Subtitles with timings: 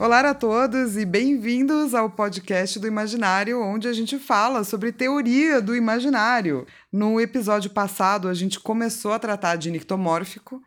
[0.00, 5.60] Olá a todos e bem-vindos ao podcast do Imaginário, onde a gente fala sobre teoria
[5.60, 6.66] do imaginário.
[6.90, 10.62] No episódio passado, a gente começou a tratar de nictomórfico,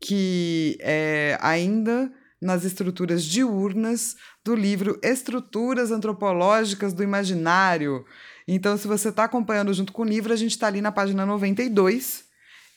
[0.00, 2.10] que é ainda
[2.40, 8.06] nas estruturas diurnas do livro Estruturas Antropológicas do Imaginário.
[8.48, 11.26] Então, se você está acompanhando junto com o livro, a gente está ali na página
[11.26, 12.27] 92.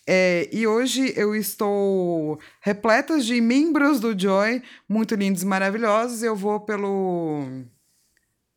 [0.08, 6.24] É, e hoje eu estou repleta de membros do Joy, muito lindos e maravilhosos.
[6.24, 7.64] Eu vou pelo.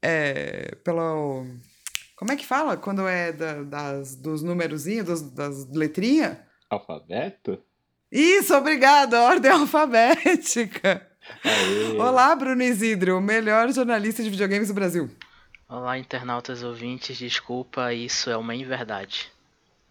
[0.02, 1.46] É, pelo.
[2.16, 2.76] Como é que fala?
[2.76, 6.38] Quando é da, das, dos numerozinhos, das letrinhas?
[6.70, 7.62] Alfabeto?
[8.10, 11.06] Isso, obrigada, ordem alfabética.
[11.42, 11.98] Aê.
[11.98, 15.10] Olá, Bruno Isidro, o melhor jornalista de videogames do Brasil.
[15.68, 19.33] Olá, internautas ouvintes, desculpa, isso é uma inverdade.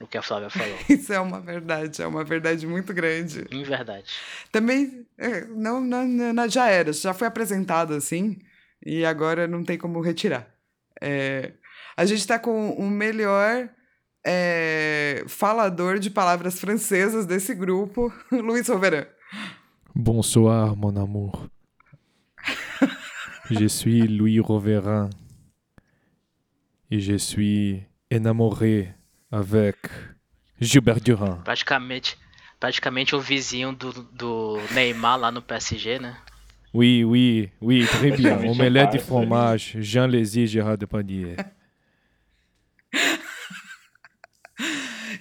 [0.04, 0.78] O que a Flávia falou.
[0.90, 3.46] isso é uma verdade, é uma verdade muito grande.
[3.50, 4.06] Inverdade.
[4.52, 8.38] Também, é, não, não, não, já era, já foi apresentado assim,
[8.86, 10.46] e agora não tem como retirar.
[11.02, 11.54] É,
[11.96, 13.70] a gente está com o melhor
[14.26, 19.06] é, falador de palavras francesas desse grupo, Luiz Roveran.
[19.96, 21.50] Bonsoir, mon amour.
[23.50, 25.10] je suis Louis Roveran.
[26.92, 28.96] Et je suis enamoré
[29.34, 29.78] avec
[30.62, 31.42] Gilbert Durand.
[31.44, 32.16] Praticamente,
[32.60, 36.16] praticamente o vizinho do, do Neymar lá no PSG, né?
[36.72, 38.38] Oui, oui, oui, très bien.
[38.48, 41.36] Omelette de fromage, Jean Lézy, Gérard Depardieu.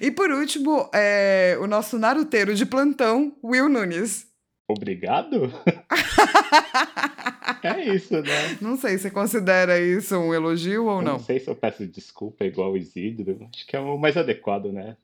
[0.00, 4.26] E por último, é, o nosso naruteiro de plantão, Will Nunes.
[4.68, 5.52] Obrigado?
[7.66, 8.58] é isso, né?
[8.60, 11.12] Não sei, você considera isso um elogio ou não?
[11.12, 13.48] Não sei se eu peço desculpa igual o Isidro.
[13.52, 14.96] Acho que é o mais adequado, né?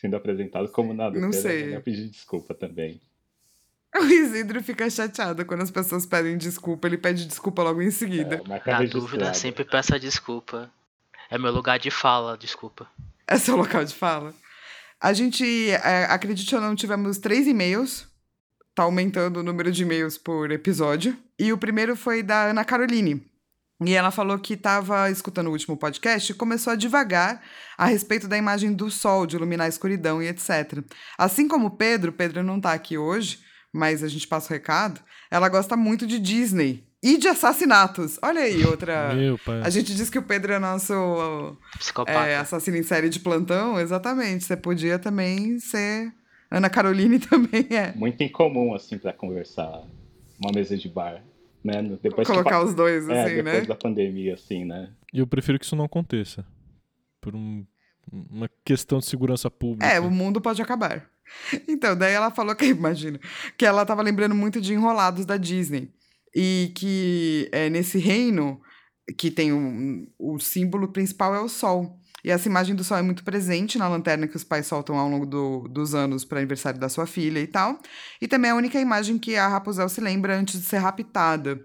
[0.00, 1.26] Sendo apresentado como naruteiro.
[1.26, 1.74] Não sei.
[1.74, 3.00] Eu pedir desculpa também.
[3.96, 8.42] O Isidro fica chateado quando as pessoas pedem desculpa, ele pede desculpa logo em seguida.
[8.44, 10.70] É, Na dúvida, sempre peça desculpa.
[11.30, 12.86] É meu lugar de fala, desculpa.
[13.26, 14.34] É seu local de fala.
[15.00, 18.06] A gente, é, acredite ou não, tivemos três e-mails.
[18.78, 21.18] Tá aumentando o número de e-mails por episódio.
[21.36, 23.20] E o primeiro foi da Ana Caroline.
[23.84, 27.42] E ela falou que estava escutando o último podcast e começou a divagar
[27.76, 30.78] a respeito da imagem do sol, de iluminar a escuridão e etc.
[31.18, 33.40] Assim como o Pedro, Pedro não está aqui hoje,
[33.72, 38.16] mas a gente passa o recado, ela gosta muito de Disney e de assassinatos.
[38.22, 39.10] Olha aí, outra.
[39.18, 39.60] Meu pai.
[39.64, 40.94] A gente diz que o Pedro é nosso
[42.06, 43.80] é, assassino em série de plantão.
[43.80, 44.44] Exatamente.
[44.44, 46.12] Você podia também ser.
[46.50, 47.92] Ana Caroline também é.
[47.94, 49.82] Muito incomum, assim, para conversar.
[50.40, 51.22] Uma mesa de bar.
[51.64, 51.82] Né?
[52.02, 52.66] Depois Colocar que...
[52.66, 53.52] os dois, é, assim, depois né?
[53.52, 54.90] Depois da pandemia, assim, né?
[55.12, 56.46] E eu prefiro que isso não aconteça.
[57.20, 57.66] Por um,
[58.10, 59.86] uma questão de segurança pública.
[59.86, 61.08] É, o mundo pode acabar.
[61.68, 63.20] Então, daí ela falou que, imagina,
[63.58, 65.92] que ela tava lembrando muito de Enrolados da Disney.
[66.34, 68.62] E que é, nesse reino,
[69.16, 71.97] que tem um, o símbolo principal é o sol.
[72.24, 75.08] E essa imagem do sol é muito presente na lanterna que os pais soltam ao
[75.08, 77.78] longo do, dos anos para aniversário da sua filha e tal.
[78.20, 81.62] E também é a única imagem que a Rapunzel se lembra antes de ser raptada.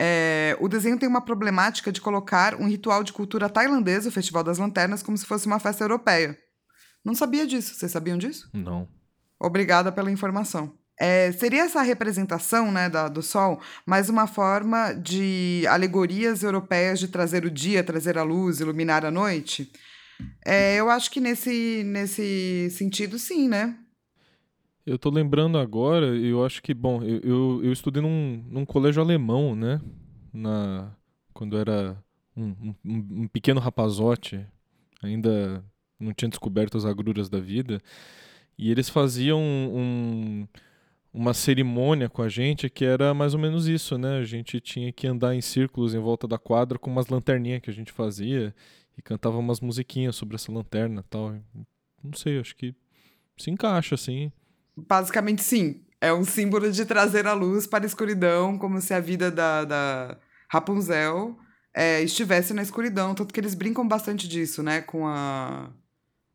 [0.00, 4.42] É, o desenho tem uma problemática de colocar um ritual de cultura tailandesa, o Festival
[4.42, 6.36] das Lanternas, como se fosse uma festa europeia.
[7.04, 7.74] Não sabia disso.
[7.74, 8.50] Vocês sabiam disso?
[8.52, 8.88] Não.
[9.38, 10.76] Obrigada pela informação.
[11.00, 17.08] É, seria essa representação né, da, do Sol mais uma forma de alegorias europeias de
[17.08, 19.72] trazer o dia, trazer a luz, iluminar a noite?
[20.44, 23.76] É, eu acho que nesse, nesse sentido, sim, né?
[24.84, 29.00] Eu tô lembrando agora, eu acho que, bom, eu, eu, eu estudei num, num colégio
[29.00, 29.80] alemão, né?
[30.32, 30.92] Na,
[31.32, 31.96] quando era
[32.36, 34.44] um, um, um pequeno rapazote,
[35.02, 35.64] ainda
[35.98, 37.80] não tinha descoberto as agruras da vida.
[38.58, 40.46] E eles faziam um,
[41.12, 44.18] uma cerimônia com a gente que era mais ou menos isso, né?
[44.18, 47.70] A gente tinha que andar em círculos em volta da quadra com umas lanterninhas que
[47.70, 48.54] a gente fazia
[48.96, 51.34] e cantava umas musiquinhas sobre essa lanterna tal.
[52.02, 52.74] Não sei, acho que
[53.36, 54.32] se encaixa, assim.
[54.76, 55.82] Basicamente, sim.
[56.00, 59.64] É um símbolo de trazer a luz para a escuridão, como se a vida da,
[59.64, 61.38] da Rapunzel
[61.74, 63.14] é, estivesse na escuridão.
[63.14, 64.80] Tanto que eles brincam bastante disso, né?
[64.80, 65.70] Com a,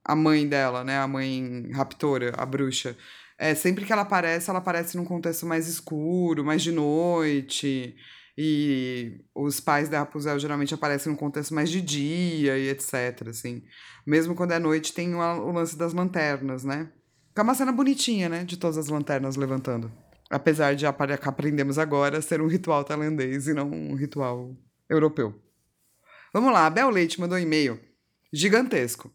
[0.06, 1.00] a mãe dela, né?
[1.00, 2.96] A mãe raptora, a bruxa
[3.38, 7.96] é, sempre que ela aparece, ela aparece num contexto mais escuro, mais de noite.
[8.38, 13.64] E os pais da Rapunzel geralmente aparecem num contexto mais de dia e etc, assim.
[14.06, 16.92] Mesmo quando é noite, tem o, lance das lanternas, né?
[17.34, 18.44] Que é uma cena bonitinha, né?
[18.44, 19.92] De todas as lanternas levantando.
[20.30, 24.56] Apesar de aprendemos agora ser um ritual tailandês e não um ritual
[24.90, 25.34] europeu.
[26.34, 27.80] Vamos lá, a Bel Leite mandou um e-mail
[28.32, 29.12] gigantesco.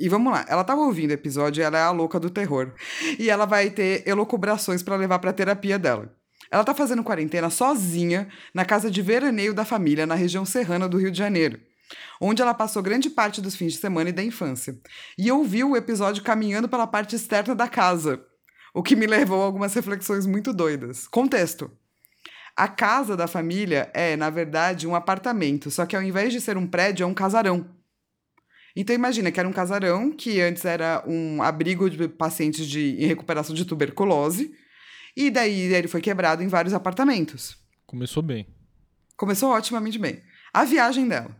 [0.00, 2.72] E vamos lá, ela tava ouvindo o episódio e ela é a louca do terror.
[3.18, 6.10] E ela vai ter elocubrações para levar pra terapia dela.
[6.50, 10.96] Ela tá fazendo quarentena sozinha na casa de veraneio da família na região serrana do
[10.96, 11.60] Rio de Janeiro,
[12.18, 14.74] onde ela passou grande parte dos fins de semana e da infância.
[15.18, 18.24] E ouviu o episódio caminhando pela parte externa da casa,
[18.72, 21.06] o que me levou a algumas reflexões muito doidas.
[21.06, 21.70] Contexto.
[22.56, 26.56] A casa da família é, na verdade, um apartamento, só que ao invés de ser
[26.56, 27.79] um prédio, é um casarão.
[28.80, 33.06] Então imagina que era um casarão que antes era um abrigo de pacientes de, em
[33.06, 34.54] recuperação de tuberculose,
[35.14, 37.58] e daí ele foi quebrado em vários apartamentos.
[37.84, 38.46] Começou bem.
[39.18, 40.22] Começou otimamente bem.
[40.50, 41.36] A viagem dela.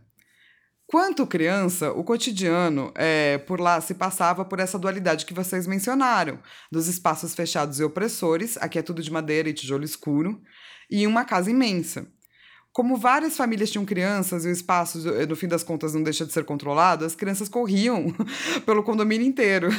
[0.85, 6.37] Quanto criança, o cotidiano é, por lá se passava por essa dualidade que vocês mencionaram,
[6.71, 10.39] dos espaços fechados e opressores, aqui é tudo de madeira e tijolo escuro,
[10.91, 12.05] e uma casa imensa.
[12.73, 16.31] Como várias famílias tinham crianças e o espaço, no fim das contas, não deixa de
[16.31, 18.15] ser controlado, as crianças corriam
[18.65, 19.69] pelo condomínio inteiro,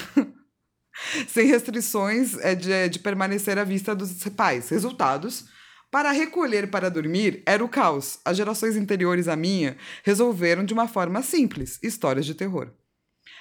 [1.26, 4.68] sem restrições é, de, de permanecer à vista dos pais.
[4.68, 5.46] Resultados:
[5.90, 8.18] para recolher para dormir era o caos.
[8.24, 12.70] As gerações anteriores à minha resolveram de uma forma simples: histórias de terror.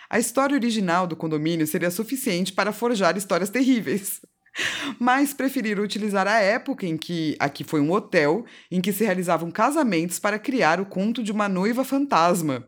[0.10, 4.22] A história original do condomínio seria suficiente para forjar histórias terríveis
[5.00, 9.52] mas preferiram utilizar a época em que aqui foi um hotel em que se realizavam
[9.52, 12.68] casamentos para criar o conto de uma noiva fantasma.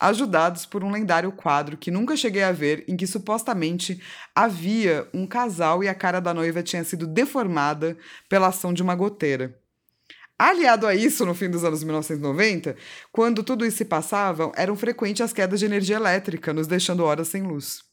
[0.00, 4.00] Ajudados por um lendário quadro que nunca cheguei a ver, em que supostamente
[4.32, 7.96] havia um casal e a cara da noiva tinha sido deformada
[8.28, 9.58] pela ação de uma goteira.
[10.38, 12.76] Aliado a isso, no fim dos anos 1990,
[13.10, 17.26] quando tudo isso se passava, eram frequentes as quedas de energia elétrica, nos deixando horas
[17.26, 17.87] sem luz.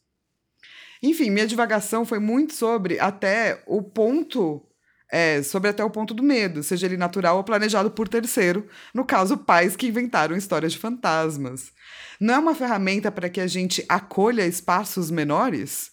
[1.06, 4.66] Enfim, minha divagação foi muito sobre até o ponto.
[5.12, 9.06] É, sobre até o ponto do medo, seja ele natural ou planejado por terceiro, no
[9.06, 11.72] caso, pais que inventaram histórias de fantasmas.
[12.20, 15.92] Não é uma ferramenta para que a gente acolha espaços menores?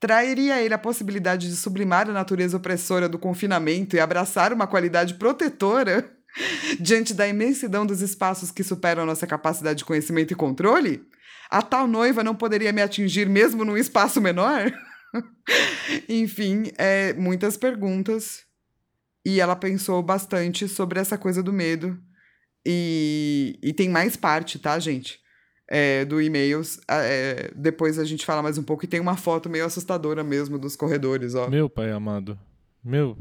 [0.00, 5.14] Trairia ele a possibilidade de sublimar a natureza opressora do confinamento e abraçar uma qualidade
[5.14, 6.10] protetora
[6.80, 11.06] diante da imensidão dos espaços que superam nossa capacidade de conhecimento e controle?
[11.50, 14.72] A tal noiva não poderia me atingir mesmo num espaço menor?
[16.08, 18.44] Enfim, é, muitas perguntas.
[19.24, 21.98] E ela pensou bastante sobre essa coisa do medo.
[22.64, 25.20] E, e tem mais parte, tá, gente?
[25.68, 26.80] É, do e-mails.
[26.88, 28.84] É, depois a gente fala mais um pouco.
[28.84, 31.48] E tem uma foto meio assustadora mesmo dos corredores, ó.
[31.48, 32.38] Meu pai amado.
[32.84, 33.16] Meu.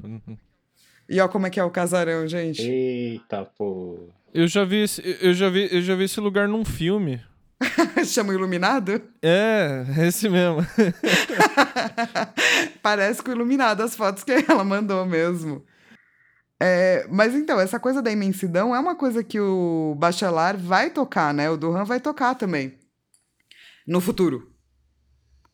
[1.09, 2.61] E ó como é que é o casarão, gente.
[2.61, 4.09] Eita, pô.
[4.33, 7.21] Eu já vi esse, eu já vi, eu já vi esse lugar num filme.
[8.05, 9.01] Chama Iluminado?
[9.21, 10.65] É, esse mesmo.
[12.81, 15.65] Parece com Iluminado as fotos que ela mandou mesmo.
[16.59, 21.33] É, mas então, essa coisa da imensidão é uma coisa que o Bachelard vai tocar,
[21.33, 21.49] né?
[21.49, 22.77] O Duran vai tocar também.
[23.87, 24.51] No futuro.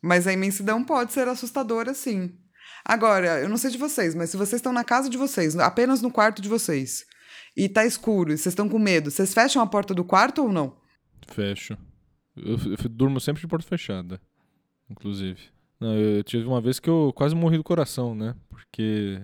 [0.02, 2.36] Mas a imensidão pode ser assustadora, sim.
[2.84, 6.02] Agora, eu não sei de vocês, mas se vocês estão na casa de vocês, apenas
[6.02, 7.06] no quarto de vocês,
[7.56, 10.52] e tá escuro, e vocês estão com medo, vocês fecham a porta do quarto ou
[10.52, 10.76] não?
[11.28, 11.78] Fecho.
[12.36, 14.22] Eu, eu, durmo sempre de porta fechada,
[14.90, 15.40] inclusive.
[15.80, 18.36] Não, eu tive uma vez que eu quase morri do coração, né?
[18.50, 19.22] Porque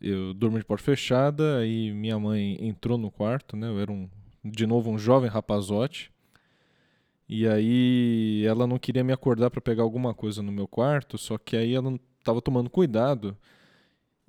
[0.00, 3.68] eu durmo de porta fechada, aí minha mãe entrou no quarto, né?
[3.68, 4.08] Eu era um,
[4.44, 6.12] de novo um jovem rapazote.
[7.28, 11.38] E aí ela não queria me acordar para pegar alguma coisa no meu quarto, só
[11.38, 13.36] que aí ela tava tomando cuidado.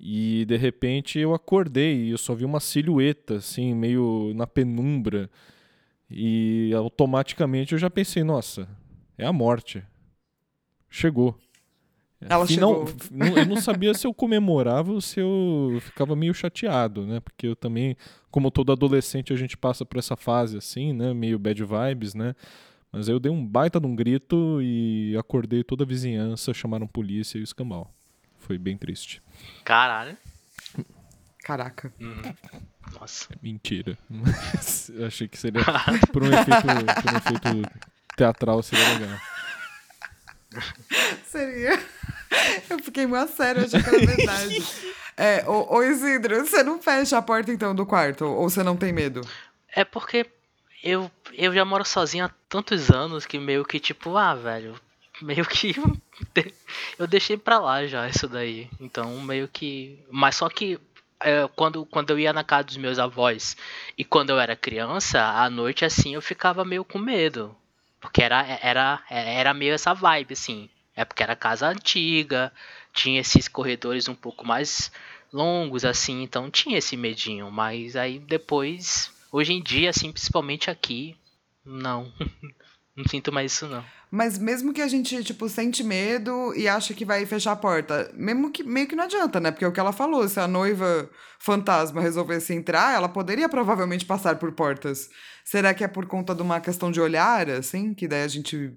[0.00, 5.30] E de repente eu acordei e eu só vi uma silhueta assim, meio na penumbra.
[6.10, 8.68] E automaticamente eu já pensei, nossa,
[9.16, 9.82] é a morte.
[10.88, 11.36] Chegou.
[12.20, 13.38] Ela Final, chegou.
[13.38, 17.20] Eu não sabia se eu comemorava ou se eu ficava meio chateado, né?
[17.20, 17.96] Porque eu também,
[18.30, 21.12] como todo adolescente, a gente passa por essa fase assim, né?
[21.12, 22.34] Meio bad vibes, né?
[22.90, 26.86] Mas aí eu dei um baita de um grito e acordei toda a vizinhança, chamaram
[26.86, 27.92] polícia e o escambau.
[28.38, 29.20] Foi bem triste.
[29.64, 30.16] Caralho.
[31.44, 31.92] Caraca.
[32.00, 32.34] Uhum.
[32.98, 33.28] Nossa.
[33.32, 33.98] É mentira.
[34.08, 35.62] Mas eu achei que seria.
[36.10, 36.62] Por um efeito,
[37.02, 37.70] por um efeito
[38.16, 39.18] teatral seria legal.
[41.26, 41.82] Seria.
[42.70, 44.64] Eu fiquei muito sério, achei que era verdade.
[45.16, 48.24] É, ô, ô Isidro, você não fecha a porta então do quarto?
[48.24, 49.20] Ou você não tem medo?
[49.72, 50.26] É porque
[50.82, 54.74] eu, eu já moro sozinho há tantos anos que meio que tipo, ah, velho,
[55.22, 55.72] meio que
[56.98, 58.68] eu deixei pra lá já isso daí.
[58.80, 60.04] Então, meio que.
[60.10, 60.80] Mas só que
[61.56, 63.56] quando, quando eu ia na casa dos meus avós
[63.96, 67.56] e quando eu era criança, à noite assim eu ficava meio com medo.
[68.00, 70.68] Porque era, era, era meio essa vibe, assim.
[70.94, 72.52] É porque era casa antiga,
[72.92, 74.92] tinha esses corredores um pouco mais
[75.32, 77.50] longos, assim, então tinha esse medinho.
[77.50, 81.16] Mas aí depois, hoje em dia, assim, principalmente aqui,
[81.64, 82.12] não.
[82.96, 83.84] Não sinto mais isso, não.
[84.10, 88.12] Mas mesmo que a gente, tipo, sente medo e acha que vai fechar a porta,
[88.14, 89.50] mesmo que meio que não adianta, né?
[89.50, 91.10] Porque é o que ela falou, se a noiva
[91.40, 95.10] fantasma resolvesse entrar, ela poderia provavelmente passar por portas.
[95.44, 97.92] Será que é por conta de uma questão de olhar, assim?
[97.92, 98.72] Que daí a gente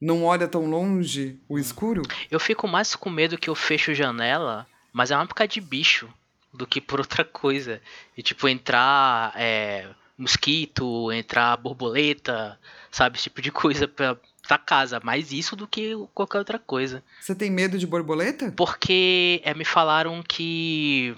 [0.00, 2.02] não olha tão longe o escuro?
[2.30, 6.08] Eu fico mais com medo que eu fecho janela, mas é uma época de bicho
[6.54, 7.82] do que por outra coisa.
[8.16, 9.86] E tipo, entrar é,
[10.18, 12.58] mosquito, entrar borboleta,
[12.90, 13.16] sabe?
[13.16, 15.00] Esse tipo de coisa pra, pra casa.
[15.02, 17.02] Mais isso do que qualquer outra coisa.
[17.20, 18.52] Você tem medo de borboleta?
[18.56, 21.14] Porque é, me falaram que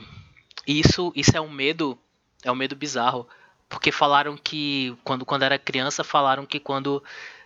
[0.67, 1.99] isso, isso é um medo,
[2.45, 3.27] é um medo bizarro.
[3.69, 7.03] Porque falaram que quando, quando era criança, falaram que quando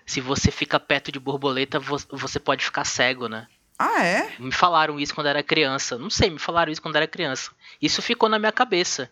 [0.06, 3.46] se você fica perto de borboleta, você pode ficar cego, né?
[3.78, 4.32] Ah, é?
[4.38, 5.99] Me falaram isso quando era criança.
[5.99, 7.50] Não sei, me falaram isso quando era criança.
[7.80, 9.11] Isso ficou na minha cabeça,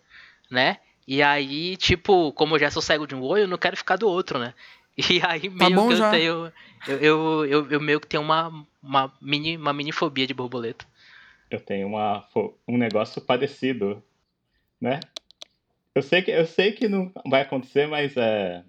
[0.50, 0.78] né?
[1.06, 3.96] E aí, tipo, como eu já sou cego de um olho, eu não quero ficar
[3.96, 4.54] do outro, né?
[5.10, 6.06] E aí tá meio que já.
[6.06, 6.52] eu tenho.
[6.86, 10.84] Eu, eu, eu, eu, meio que tenho uma, uma, mini, uma mini fobia de borboleta.
[11.50, 12.26] Eu tenho uma,
[12.68, 14.02] um negócio parecido,
[14.80, 15.00] né?
[15.94, 18.64] Eu sei que, eu sei que não vai acontecer, mas é.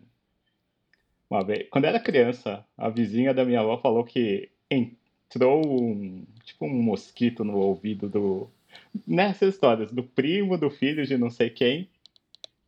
[1.30, 6.26] Uma vez, quando eu era criança, a vizinha da minha avó falou que entrou um,
[6.44, 8.50] tipo um mosquito no ouvido do.
[9.08, 11.90] Nessas histórias, do primo, do filho de não sei quem.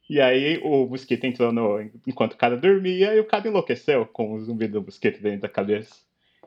[0.10, 4.34] E aí o mosquito entrou no, enquanto o cara dormia e o cara enlouqueceu com
[4.34, 5.96] o zumbido do mosquito dentro da cabeça.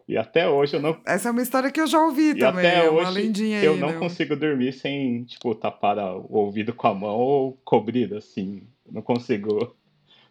[0.09, 0.97] E até hoje eu não.
[1.05, 2.67] Essa é uma história que eu já ouvi e também.
[2.67, 3.99] Até é hoje uma lendinha eu aí, não né?
[3.99, 8.63] consigo dormir sem, tipo, tapar o ouvido com a mão ou cobrir, assim.
[8.91, 9.77] Não consigo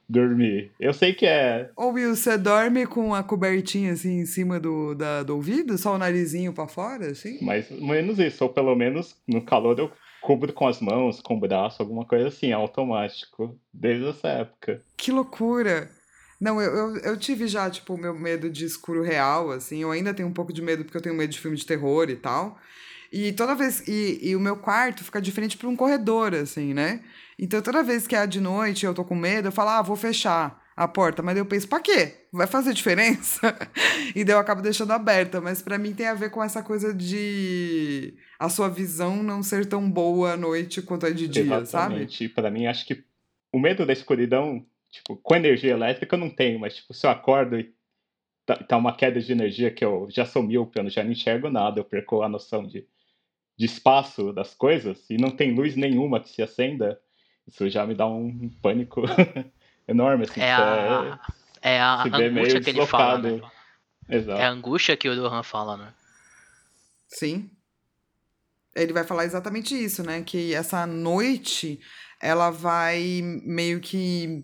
[0.10, 0.72] dormir.
[0.80, 1.70] Eu sei que é.
[1.76, 5.78] Ô, Will, você dorme com a cobertinha assim em cima do, da, do ouvido?
[5.78, 7.44] Só o narizinho pra fora, assim?
[7.44, 8.44] Mais menos isso.
[8.44, 9.92] Ou pelo menos no calor eu
[10.28, 13.58] cubro com as mãos, com o braço, alguma coisa assim, automático.
[13.74, 14.82] Desde essa época.
[14.98, 15.90] Que loucura!
[16.40, 19.82] Não, eu, eu, eu tive já, tipo, o meu medo de escuro real, assim.
[19.82, 22.10] Eu ainda tenho um pouco de medo porque eu tenho medo de filme de terror
[22.10, 22.60] e tal.
[23.10, 23.88] E toda vez.
[23.88, 27.02] E, e o meu quarto fica diferente para um corredor, assim, né?
[27.40, 29.96] Então toda vez que é de noite eu tô com medo, eu falo, ah, vou
[29.96, 31.24] fechar a porta.
[31.24, 32.14] Mas eu penso, pra quê?
[32.32, 33.58] Vai fazer diferença?
[34.16, 35.42] e daí eu acabo deixando aberta.
[35.42, 39.66] Mas para mim tem a ver com essa coisa de a sua visão não ser
[39.66, 42.18] tão boa à noite quanto é de dia, Exatamente.
[42.20, 42.30] sabe?
[42.30, 43.04] Pra mim, acho que
[43.52, 47.10] o medo da escuridão, tipo, com energia elétrica eu não tenho, mas tipo, se eu
[47.10, 47.74] acordo e
[48.46, 51.50] tá, tá uma queda de energia que eu já sou míope, eu já não enxergo
[51.50, 52.86] nada, eu perco a noção de,
[53.58, 57.00] de espaço das coisas e não tem luz nenhuma que se acenda,
[57.48, 59.02] isso já me dá um pânico
[59.88, 60.42] enorme, assim.
[60.42, 61.20] É a,
[61.62, 63.42] é a angústia que ele fala, né?
[64.10, 64.40] Exato.
[64.40, 65.94] É a angústia que o Dohan fala, né?
[67.08, 67.50] Sim.
[68.76, 70.22] Ele vai falar exatamente isso, né?
[70.22, 71.80] Que essa noite
[72.22, 74.44] ela vai meio que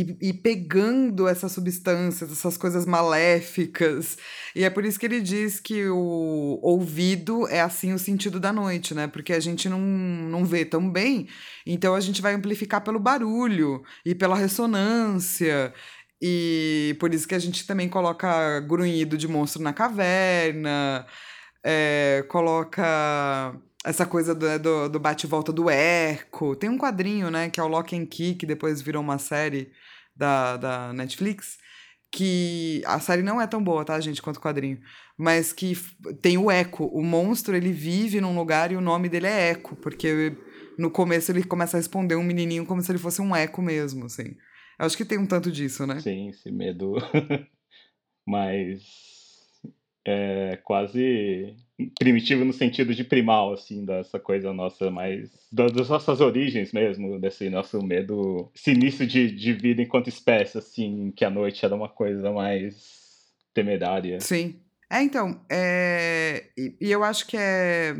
[0.00, 4.18] ir, ir, pegando essas substâncias, essas coisas maléficas.
[4.54, 8.52] E é por isso que ele diz que o ouvido é assim o sentido da
[8.52, 9.06] noite, né?
[9.06, 11.28] Porque a gente não, não vê tão bem,
[11.64, 15.72] então a gente vai amplificar pelo barulho e pela ressonância.
[16.20, 21.06] E por isso que a gente também coloca grunhido de monstro na caverna
[21.66, 23.52] é, coloca
[23.84, 26.54] essa coisa do, do, do bate-volta do eco.
[26.54, 29.72] Tem um quadrinho, né, que é o Lock and Key, que depois virou uma série
[30.16, 31.58] da, da Netflix,
[32.10, 34.80] que a série não é tão boa, tá, gente, quanto o quadrinho,
[35.18, 35.76] mas que
[36.22, 36.86] tem o eco.
[36.86, 40.34] O monstro, ele vive num lugar e o nome dele é Eco, porque
[40.78, 44.06] no começo ele começa a responder um menininho como se ele fosse um eco mesmo,
[44.06, 44.36] assim.
[44.78, 46.00] Eu acho que tem um tanto disso, né?
[46.00, 46.94] Sim, esse medo.
[48.26, 48.82] Mas
[50.10, 51.54] é quase
[51.98, 55.30] primitivo no sentido de primal, assim, dessa coisa nossa mais.
[55.52, 61.24] das nossas origens mesmo, desse nosso medo, início de, de vida enquanto espécie, assim, que
[61.24, 64.20] a noite era uma coisa mais temerária.
[64.20, 64.60] Sim.
[64.90, 66.44] É, então, é...
[66.56, 67.94] E, eu acho que é...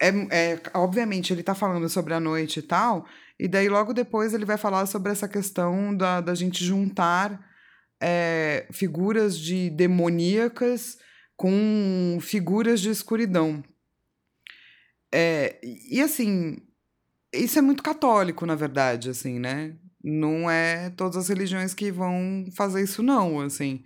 [0.00, 0.08] é.
[0.30, 3.06] É, obviamente, ele tá falando sobre a noite e tal,
[3.38, 7.55] e daí logo depois ele vai falar sobre essa questão da, da gente juntar
[8.00, 10.98] é, figuras de demoníacas
[11.36, 13.62] com figuras de escuridão.
[15.12, 16.58] É, e assim,
[17.32, 19.76] isso é muito católico, na verdade, assim, né?
[20.02, 23.82] Não é todas as religiões que vão fazer isso, não, assim.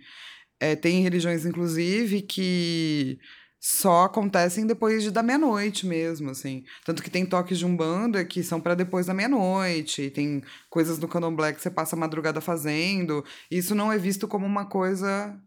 [0.59, 3.19] É, tem religiões, inclusive, que
[3.63, 6.63] só acontecem depois de da meia-noite mesmo, assim.
[6.83, 11.07] Tanto que tem toques de umbanda que são para depois da meia-noite, tem coisas no
[11.07, 13.23] candomblé que você passa a madrugada fazendo.
[13.51, 15.39] Isso não é visto como uma coisa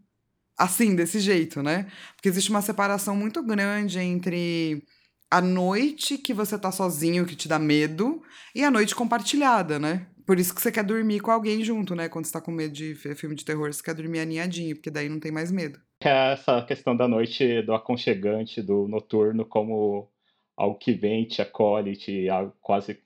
[0.56, 1.90] assim, desse jeito, né?
[2.14, 4.84] Porque existe uma separação muito grande entre
[5.28, 8.22] a noite que você tá sozinho, que te dá medo,
[8.54, 10.06] e a noite compartilhada, né?
[10.24, 12.08] Por isso que você quer dormir com alguém junto, né?
[12.08, 15.08] Quando você tá com medo de filme de terror, você quer dormir aninhadinho, porque daí
[15.08, 15.80] não tem mais medo.
[16.04, 20.10] É essa questão da noite, do aconchegante, do noturno, como
[20.54, 22.26] algo que vem, te acolhe, te,
[22.60, 23.00] quase,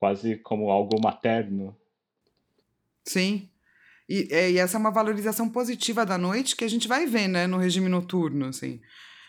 [0.00, 1.76] quase como algo materno.
[3.04, 3.50] Sim.
[4.08, 7.28] E, é, e, essa é uma valorização positiva da noite que a gente vai ver,
[7.28, 8.80] né, no regime noturno, assim.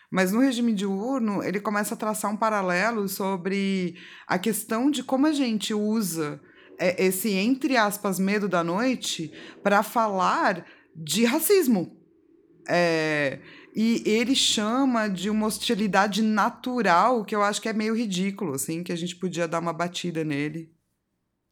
[0.09, 3.95] Mas no regime diurno, ele começa a traçar um paralelo sobre
[4.27, 6.39] a questão de como a gente usa
[6.79, 9.31] é, esse, entre aspas, medo da noite
[9.61, 12.02] para falar de racismo.
[12.67, 13.39] É,
[13.75, 18.83] e ele chama de uma hostilidade natural, que eu acho que é meio ridículo, assim,
[18.83, 20.71] que a gente podia dar uma batida nele,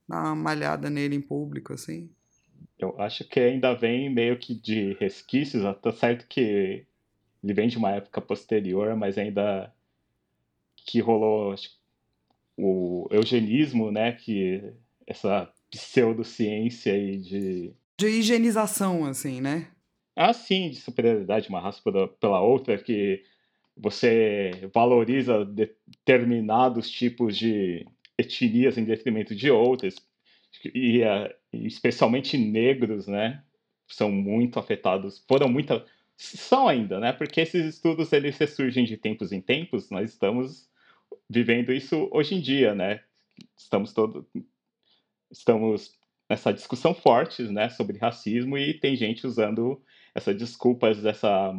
[0.08, 2.10] dar uma malhada nele em público, assim.
[2.78, 6.86] Eu acho que ainda vem meio que de resquícios, tá certo que
[7.44, 9.74] ele vem de uma época posterior, mas ainda
[10.76, 11.56] que rolou
[12.58, 14.74] o eugenismo, né, que
[15.08, 19.71] essa pseudociência aí de de higienização assim, né?
[20.16, 23.24] Ah, sim, de superioridade uma raça pela, pela outra que
[23.76, 27.86] você valoriza determinados tipos de
[28.18, 29.96] etnias em detrimento de outras
[30.76, 33.44] e, uh, especialmente negros, né,
[33.88, 35.84] são muito afetados, foram muito
[36.18, 37.12] são ainda, né?
[37.12, 39.90] Porque esses estudos eles surgem de tempos em tempos.
[39.90, 40.70] Nós estamos
[41.28, 43.02] vivendo isso hoje em dia, né?
[43.58, 44.28] Estamos todo
[45.32, 45.98] estamos
[46.32, 49.82] nessa discussão forte, né, sobre racismo e tem gente usando
[50.16, 51.54] essa desculpas dessa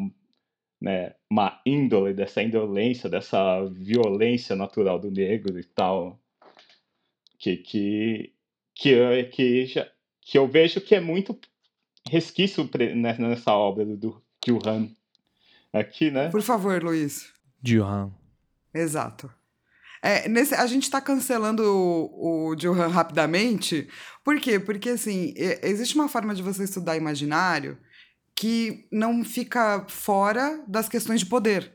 [0.80, 6.18] né, má índole, dessa indolência, dessa violência natural do negro e tal,
[7.38, 8.32] que que
[8.74, 9.86] que, que, já,
[10.22, 11.38] que eu vejo que é muito
[12.10, 14.88] resquício né, nessa obra do, Johan
[15.70, 16.30] aqui, né?
[16.30, 17.30] Por favor, Luiz.
[17.62, 18.10] Johan.
[18.72, 19.30] Exato.
[20.02, 23.88] É, nesse, a gente está cancelando o, o Johan rapidamente.
[24.24, 24.58] Por quê?
[24.58, 25.32] Porque, assim,
[25.62, 27.78] existe uma forma de você estudar imaginário
[28.34, 31.72] que não fica fora das questões de poder.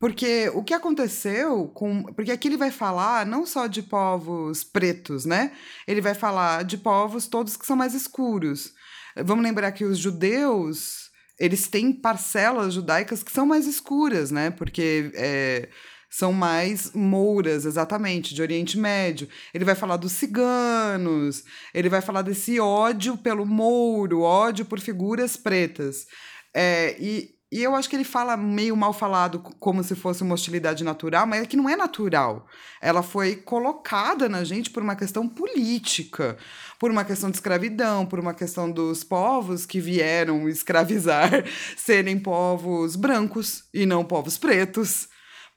[0.00, 2.02] Porque o que aconteceu com.
[2.14, 5.52] Porque aqui ele vai falar não só de povos pretos, né?
[5.86, 8.72] Ele vai falar de povos todos que são mais escuros.
[9.14, 14.50] Vamos lembrar que os judeus eles têm parcelas judaicas que são mais escuras, né?
[14.50, 15.68] Porque é,
[16.10, 19.28] são mais mouras, exatamente, de Oriente Médio.
[19.54, 25.36] Ele vai falar dos ciganos, ele vai falar desse ódio pelo mouro, ódio por figuras
[25.36, 26.06] pretas.
[26.52, 30.34] É, e, e eu acho que ele fala meio mal falado, como se fosse uma
[30.34, 32.46] hostilidade natural, mas é que não é natural.
[32.82, 36.36] Ela foi colocada na gente por uma questão política
[36.80, 41.44] por uma questão de escravidão, por uma questão dos povos que vieram escravizar
[41.76, 45.06] serem povos brancos e não povos pretos.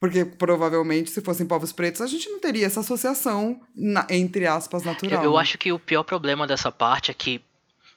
[0.04, 4.84] Porque provavelmente, se fossem povos pretos, a gente não teria essa associação, na, entre aspas,
[4.84, 5.24] natural.
[5.24, 7.42] Eu, eu acho que o pior problema dessa parte é que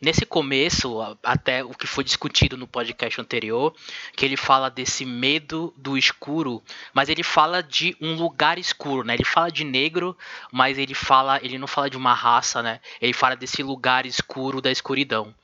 [0.01, 3.75] Nesse começo, até o que foi discutido no podcast anterior,
[4.15, 6.63] que ele fala desse medo do escuro,
[6.95, 9.15] mas ele fala de um lugar escuro, né?
[9.15, 10.17] Ele fala de negro,
[10.53, 12.79] mas ele fala, ele não fala de uma raça, né?
[13.01, 15.35] Ele fala desse lugar escuro da escuridão.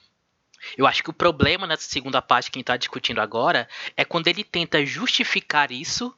[0.77, 4.05] Eu acho que o problema nessa segunda parte que a gente está discutindo agora é
[4.05, 6.15] quando ele tenta justificar isso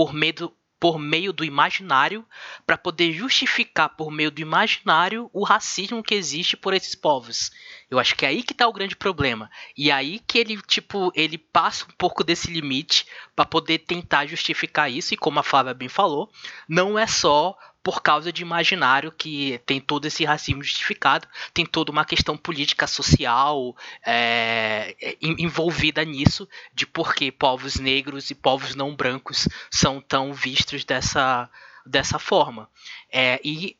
[0.00, 2.26] por medo por meio do imaginário
[2.64, 7.50] para poder justificar por meio do imaginário o racismo que existe por esses povos.
[7.90, 9.50] Eu acho que é aí que está o grande problema.
[9.76, 13.04] E é aí que ele tipo, ele passa um pouco desse limite
[13.36, 16.32] para poder tentar justificar isso e como a Flávia bem falou,
[16.66, 21.90] não é só por causa de imaginário que tem todo esse racismo justificado, tem toda
[21.90, 28.94] uma questão política social é, envolvida nisso, de por que povos negros e povos não
[28.94, 31.48] brancos são tão vistos dessa,
[31.86, 32.68] dessa forma.
[33.10, 33.76] É, e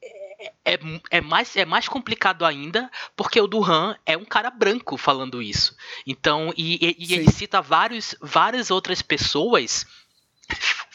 [0.65, 0.79] é,
[1.11, 5.77] é, mais, é mais complicado ainda porque o Duran é um cara branco falando isso.
[6.07, 9.87] Então, e, e, e ele cita vários, várias outras pessoas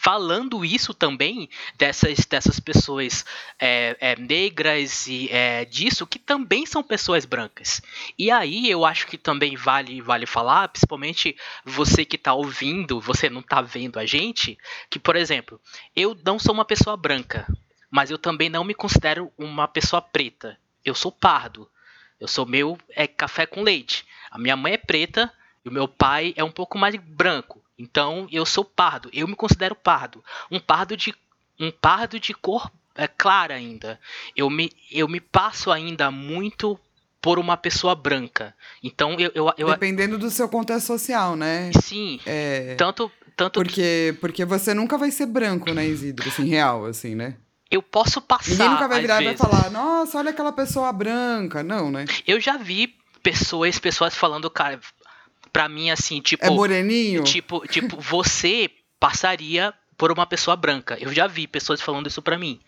[0.05, 3.25] falando isso também dessas, dessas pessoas
[3.57, 7.81] é, é, negras e é, disso que também são pessoas brancas.
[8.15, 13.31] E aí eu acho que também vale vale falar, principalmente você que está ouvindo, você
[13.31, 14.59] não está vendo a gente,
[14.91, 15.59] que por exemplo,
[15.95, 17.47] eu não sou uma pessoa branca,
[17.89, 20.55] mas eu também não me considero uma pessoa preta.
[20.85, 21.67] Eu sou pardo.
[22.19, 24.05] Eu sou meu é café com leite.
[24.29, 25.33] A minha mãe é preta
[25.65, 27.64] e o meu pai é um pouco mais branco.
[27.77, 31.13] Então eu sou pardo, eu me considero pardo, um pardo de
[31.59, 33.99] um pardo de cor é, clara ainda.
[34.35, 36.79] Eu me, eu me passo ainda muito
[37.21, 38.53] por uma pessoa branca.
[38.83, 41.71] Então eu, eu, eu dependendo do seu contexto social, né?
[41.81, 42.19] Sim.
[42.25, 42.75] É...
[42.75, 47.35] Tanto tanto porque porque você nunca vai ser branco, né, Isidro, assim real, assim, né?
[47.69, 48.51] eu posso passar.
[48.51, 51.63] Ninguém nunca vai virar e vai falar, nossa, olha aquela pessoa branca.
[51.63, 52.05] Não, né?
[52.25, 54.79] Eu já vi pessoas, pessoas falando, cara,
[55.55, 57.23] pra mim assim, tipo, É moreninho?
[57.23, 60.97] tipo, tipo, você passaria por uma pessoa branca.
[60.99, 62.59] Eu já vi pessoas falando isso pra mim.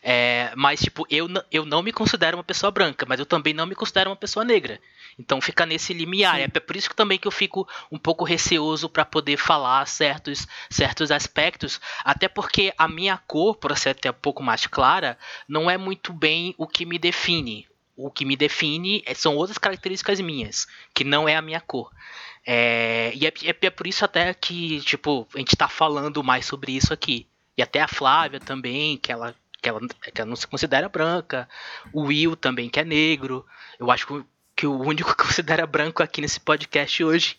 [0.00, 3.66] É, mas, tipo, eu, eu não me considero uma pessoa branca, mas eu também não
[3.66, 4.78] me considero uma pessoa negra.
[5.18, 6.36] Então fica nesse limiar.
[6.36, 6.42] Sim.
[6.54, 10.46] É por isso que também que eu fico um pouco receoso pra poder falar certos,
[10.70, 11.80] certos aspectos.
[12.04, 16.12] Até porque a minha cor, por ser até um pouco mais clara, não é muito
[16.12, 17.66] bem o que me define.
[17.96, 21.90] O que me define é- são outras características minhas, que não é a minha cor.
[22.46, 26.46] É, e é, é- é por isso até que, tipo, a gente tá falando mais
[26.46, 27.26] sobre isso aqui.
[27.56, 29.80] E até a Flávia também, que ela, que ela,
[30.14, 31.48] que ela não se considera branca.
[31.92, 33.44] O Will também, que é negro.
[33.80, 37.36] Eu acho que o- que o único que considera branco aqui nesse podcast hoje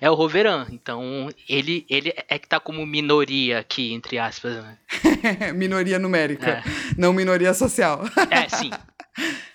[0.00, 0.66] é o Roveran.
[0.70, 4.78] Então, ele, ele é que tá como minoria aqui, entre aspas, né?
[5.54, 6.62] minoria numérica, É.
[6.96, 8.02] não minoria social.
[8.30, 8.70] É, sim.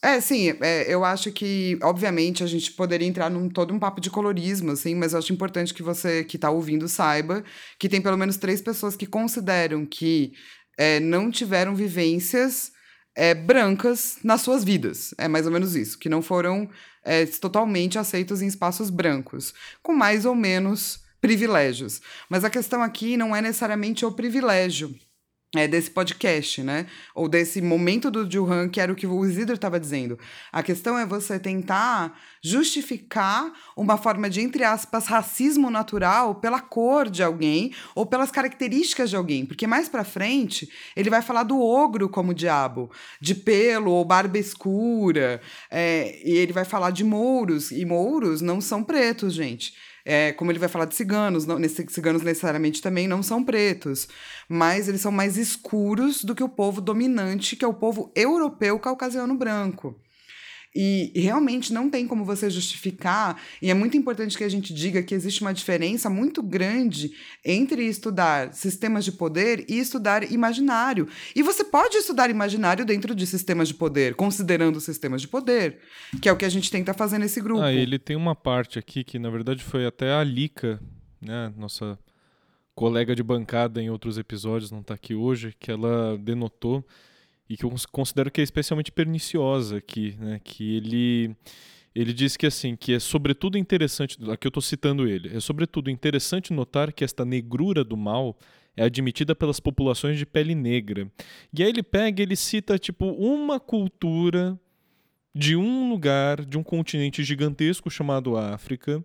[0.00, 4.00] É, sim, é, eu acho que, obviamente, a gente poderia entrar num todo um papo
[4.00, 7.42] de colorismo, assim, mas eu acho importante que você que está ouvindo saiba
[7.80, 10.32] que tem pelo menos três pessoas que consideram que
[10.78, 12.70] é, não tiveram vivências
[13.16, 15.12] é, brancas nas suas vidas.
[15.18, 16.70] É mais ou menos isso, que não foram
[17.04, 22.00] é, totalmente aceitos em espaços brancos, com mais ou menos privilégios.
[22.30, 24.94] Mas a questão aqui não é necessariamente o privilégio
[25.56, 26.86] é, desse podcast, né?
[27.14, 30.18] Ou desse momento do Juhan, que era o que o Isidro estava dizendo.
[30.52, 37.08] A questão é você tentar justificar uma forma de, entre aspas, racismo natural pela cor
[37.08, 39.46] de alguém ou pelas características de alguém.
[39.46, 44.38] Porque mais pra frente, ele vai falar do ogro como diabo, de pelo ou barba
[44.38, 49.72] escura, é, e ele vai falar de mouros, e mouros não são pretos, gente.
[50.10, 54.08] É, como ele vai falar de ciganos, não, nesse, ciganos necessariamente também não são pretos,
[54.48, 58.78] mas eles são mais escuros do que o povo dominante, que é o povo europeu
[58.78, 60.00] caucasiano branco.
[60.74, 65.02] E, realmente não tem como você justificar, e é muito importante que a gente diga
[65.02, 67.12] que existe uma diferença muito grande
[67.44, 71.08] entre estudar sistemas de poder e estudar imaginário.
[71.34, 75.78] E você pode estudar imaginário dentro de sistemas de poder, considerando sistemas de poder,
[76.20, 77.62] que é o que a gente tenta fazer nesse grupo.
[77.62, 80.80] Ah, ele tem uma parte aqui que, na verdade, foi até a Lika,
[81.20, 81.98] né, nossa
[82.74, 86.84] colega de bancada em outros episódios, não está aqui hoje, que ela denotou
[87.48, 91.36] e que eu cons- considero que é especialmente perniciosa aqui, né, que ele
[91.94, 95.90] ele diz que assim, que é sobretudo interessante, aqui eu estou citando ele, é sobretudo
[95.90, 98.36] interessante notar que esta negrura do mal
[98.76, 101.10] é admitida pelas populações de pele negra.
[101.52, 104.56] E aí ele pega, ele cita tipo uma cultura
[105.34, 109.04] de um lugar, de um continente gigantesco chamado África,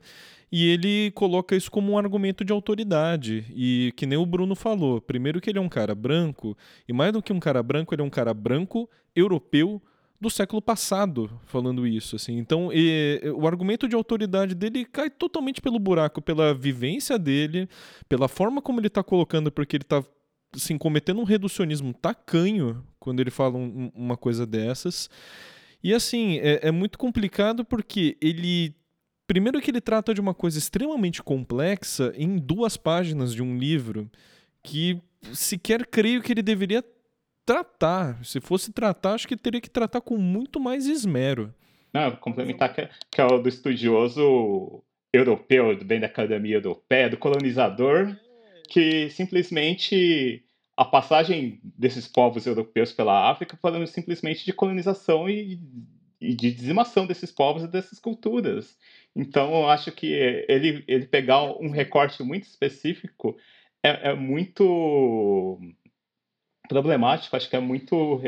[0.56, 3.44] e ele coloca isso como um argumento de autoridade.
[3.56, 6.56] E que nem o Bruno falou, primeiro que ele é um cara branco,
[6.88, 9.82] e mais do que um cara branco, ele é um cara branco europeu
[10.22, 12.38] do século passado falando isso, assim.
[12.38, 17.68] Então, e- o argumento de autoridade dele cai totalmente pelo buraco, pela vivência dele,
[18.08, 20.04] pela forma como ele está colocando, porque ele está
[20.56, 25.10] assim, cometendo um reducionismo tacanho quando ele fala um- um- uma coisa dessas.
[25.84, 28.76] E assim, é, é muito complicado porque ele.
[29.26, 34.10] Primeiro que ele trata de uma coisa extremamente complexa em duas páginas de um livro
[34.62, 35.02] que
[35.34, 36.84] sequer creio que ele deveria
[37.46, 38.24] tratar.
[38.24, 41.54] Se fosse tratar, acho que teria que tratar com muito mais esmero.
[41.94, 44.84] Não, complementar que, que é o do estudioso
[45.14, 48.18] europeu, bem da academia europeia, do colonizador,
[48.68, 50.44] que simplesmente
[50.76, 55.60] a passagem desses povos europeus pela África foram simplesmente de colonização e,
[56.20, 58.76] e de dizimação desses povos e dessas culturas.
[59.16, 63.38] Então, eu acho que ele, ele pegar um recorte muito específico
[63.84, 65.60] é, é muito
[66.68, 68.22] problemático, acho que é muito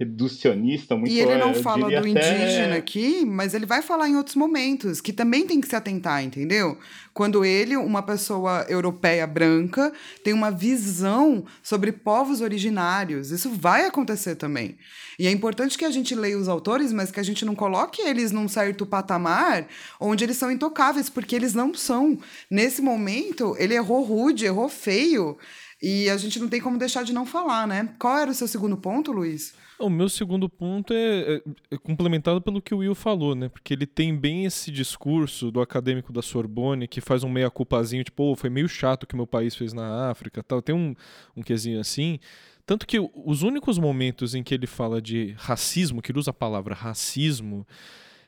[0.00, 1.12] reducionista, muito.
[1.12, 4.98] E ele não fala do até- indígena aqui, mas ele vai falar em outros momentos,
[4.98, 6.78] que também tem que se atentar, entendeu?
[7.12, 9.92] Quando ele, uma pessoa europeia branca,
[10.24, 13.30] tem uma visão sobre povos originários.
[13.30, 14.78] Isso vai acontecer também.
[15.18, 18.00] E é importante que a gente leia os autores, mas que a gente não coloque
[18.00, 19.66] eles num certo patamar
[20.00, 22.18] onde eles são intocáveis, porque eles não são.
[22.50, 25.36] Nesse momento, ele errou rude, errou feio.
[25.82, 27.88] E a gente não tem como deixar de não falar, né?
[27.98, 29.52] Qual era o seu segundo ponto, Luiz?
[29.80, 33.48] O meu segundo ponto é, é- é complementado pelo que o Will falou, né?
[33.48, 38.16] Porque ele tem bem esse discurso do acadêmico da Sorbonne que faz um meia-culpazinho, tipo,
[38.16, 40.60] "Pô, foi meio chato o que meu país fez na África tal.
[40.60, 40.94] Tem um,
[41.34, 42.18] um quesinho assim.
[42.66, 46.34] Tanto que os únicos momentos em que ele fala de racismo, que ele usa a
[46.34, 47.66] palavra racismo,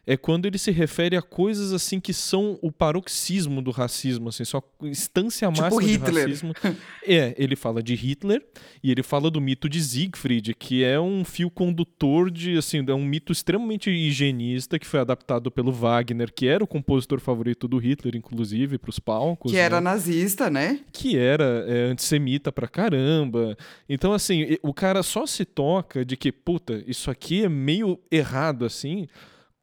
[0.05, 4.45] é quando ele se refere a coisas assim que são o paroxismo do racismo, assim,
[4.45, 6.13] só instância Tipo máxima Hitler.
[6.13, 6.55] de racismo.
[7.07, 8.45] é, ele fala de Hitler
[8.83, 12.95] e ele fala do mito de Siegfried, que é um fio condutor de, assim, é
[12.95, 17.79] um mito extremamente higienista que foi adaptado pelo Wagner, que era o compositor favorito do
[17.79, 19.53] Hitler, inclusive, para os palcos.
[19.53, 19.83] Que era né?
[19.83, 20.81] nazista, né?
[20.93, 23.57] que era é, antissemita pra caramba.
[23.89, 28.65] Então, assim, o cara só se toca de que, puta, isso aqui é meio errado,
[28.65, 29.07] assim,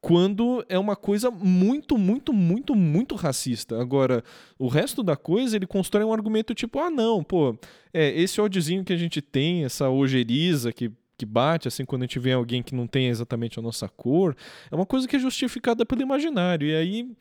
[0.00, 3.80] quando é uma coisa muito, muito, muito, muito racista.
[3.80, 4.24] Agora,
[4.58, 7.58] o resto da coisa, ele constrói um argumento tipo, ah, não, pô,
[7.92, 12.06] é, esse ódiozinho que a gente tem, essa ojeriza que que bate, assim, quando a
[12.06, 14.34] gente vê alguém que não tem exatamente a nossa cor,
[14.70, 16.66] é uma coisa que é justificada pelo imaginário.
[16.66, 17.12] E aí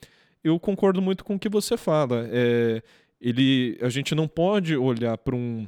[0.42, 2.26] eu concordo muito com o que você fala.
[2.32, 2.82] É,
[3.20, 5.68] ele, a gente não pode olhar para um,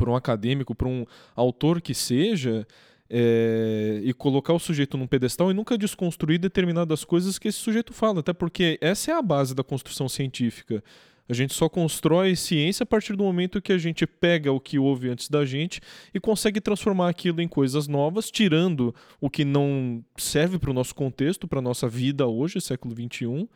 [0.00, 1.04] um acadêmico, para um
[1.36, 2.66] autor que seja,
[3.10, 7.92] é, e colocar o sujeito num pedestal e nunca desconstruir determinadas coisas que esse sujeito
[7.92, 10.82] fala, até porque essa é a base da construção científica.
[11.28, 14.78] A gente só constrói ciência a partir do momento que a gente pega o que
[14.78, 15.78] houve antes da gente
[16.14, 20.94] e consegue transformar aquilo em coisas novas, tirando o que não serve para o nosso
[20.94, 23.46] contexto, para a nossa vida hoje, século XXI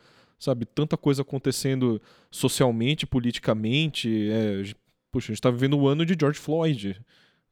[0.43, 0.65] sabe?
[0.65, 4.29] Tanta coisa acontecendo socialmente, politicamente.
[4.29, 4.63] É,
[5.09, 6.99] puxa, a gente tá vivendo o ano de George Floyd.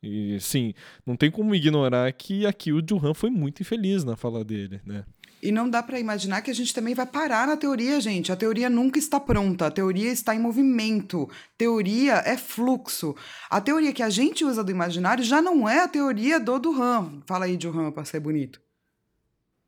[0.04, 0.74] E, sim,
[1.06, 5.06] não tem como ignorar que aqui o Duran foi muito infeliz na fala dele, né?
[5.44, 8.32] E não dá para imaginar que a gente também vai parar na teoria, gente.
[8.32, 11.28] A teoria nunca está pronta, a teoria está em movimento.
[11.58, 13.16] Teoria é fluxo.
[13.50, 17.22] A teoria que a gente usa do imaginário já não é a teoria do Duran.
[17.26, 18.62] Fala aí, Duran, para ser bonito.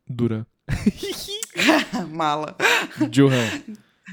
[0.07, 0.45] Duran.
[2.11, 2.55] Mala.
[3.09, 3.49] Duran.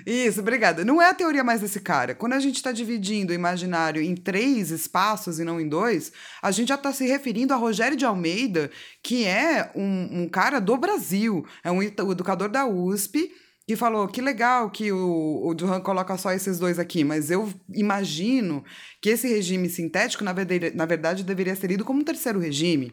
[0.06, 0.84] Isso, obrigada.
[0.84, 2.14] Não é a teoria mais desse cara.
[2.14, 6.50] Quando a gente está dividindo o imaginário em três espaços e não em dois, a
[6.50, 8.70] gente já está se referindo a Rogério de Almeida,
[9.02, 13.30] que é um, um cara do Brasil, é um educador da USP,
[13.66, 17.48] que falou que legal que o, o Duran coloca só esses dois aqui, mas eu
[17.72, 18.64] imagino
[19.00, 22.92] que esse regime sintético, na verdade, na verdade deveria ser lido como um terceiro regime.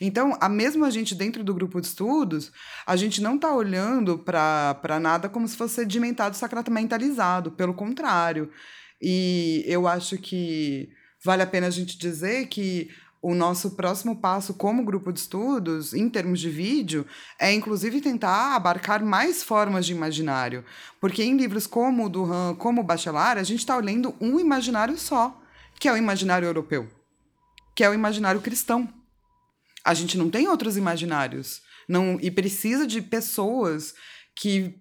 [0.00, 2.50] Então, a mesmo a gente dentro do grupo de estudos,
[2.86, 8.50] a gente não está olhando para nada como se fosse sedimentado, sacramentalizado, pelo contrário.
[9.00, 10.88] E eu acho que
[11.22, 12.90] vale a pena a gente dizer que
[13.22, 17.06] o nosso próximo passo como grupo de estudos, em termos de vídeo,
[17.38, 20.64] é inclusive tentar abarcar mais formas de imaginário.
[20.98, 24.96] Porque em livros como o Duran, como o Bachelard, a gente está olhando um imaginário
[24.96, 25.38] só,
[25.78, 26.88] que é o imaginário europeu,
[27.74, 28.88] que é o imaginário cristão.
[29.84, 31.62] A gente não tem outros imaginários.
[31.88, 33.94] Não, e precisa de pessoas
[34.34, 34.74] que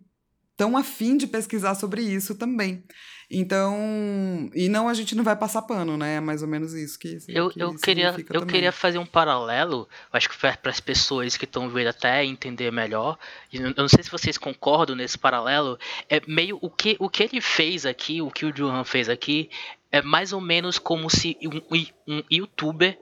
[0.51, 2.83] estão afim de pesquisar sobre isso também.
[3.31, 6.15] Então, e não a gente não vai passar pano, né?
[6.15, 8.55] É mais ou menos isso que, Eu, que eu queria, significa eu também.
[8.55, 13.19] queria fazer um paralelo, acho que para as pessoas que estão vendo até entender melhor.
[13.53, 15.77] Eu não sei se vocês concordam nesse paralelo.
[16.09, 19.49] É meio o que, o que ele fez aqui, o que o Johan fez aqui,
[19.91, 22.99] é mais ou menos como se um, um youtuber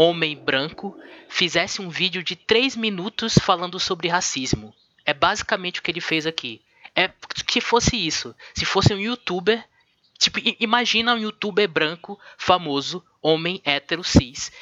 [0.00, 0.96] homem branco
[1.28, 4.72] fizesse um vídeo de 3 minutos falando sobre racismo.
[5.04, 6.62] É basicamente o que ele fez aqui.
[6.94, 7.10] É
[7.44, 8.34] que fosse isso.
[8.54, 9.64] Se fosse um youtuber.
[10.16, 14.52] Tipo, imagina um youtuber branco, famoso, homem, hétero, cis,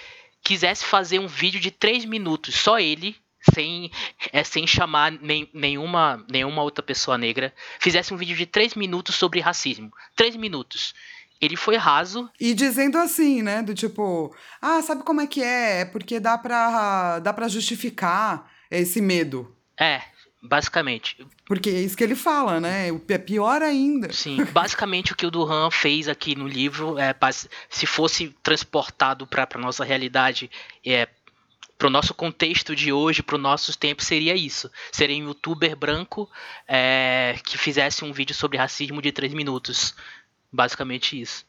[0.42, 3.16] quisesse fazer um vídeo de 3 minutos, só ele,
[3.55, 3.90] sem,
[4.33, 9.14] é, sem chamar nem, nenhuma, nenhuma outra pessoa negra, fizesse um vídeo de 3 minutos
[9.14, 9.90] sobre racismo.
[10.14, 10.94] 3 minutos.
[11.40, 13.62] Ele foi raso, E dizendo assim, né?
[13.62, 15.81] Do tipo, ah, sabe como é que é?
[15.81, 19.55] É porque dá pra, dá pra justificar esse medo.
[19.79, 20.01] é,
[20.42, 21.16] basicamente.
[21.44, 22.90] Porque é isso que ele fala, né?
[22.92, 24.12] O- É pior ainda.
[24.12, 27.14] Sim, basicamente o que o Duran fez aqui no livro, é,
[27.68, 30.51] se fosse transportado para a nossa realidade,
[30.85, 31.09] é,
[31.79, 34.70] para o nosso contexto de hoje, para os nossos tempos, seria isso.
[34.90, 36.29] Seria um youtuber branco
[36.66, 39.94] é, que fizesse um vídeo sobre racismo de 3 minutos.
[40.53, 41.45] Basicamente isso.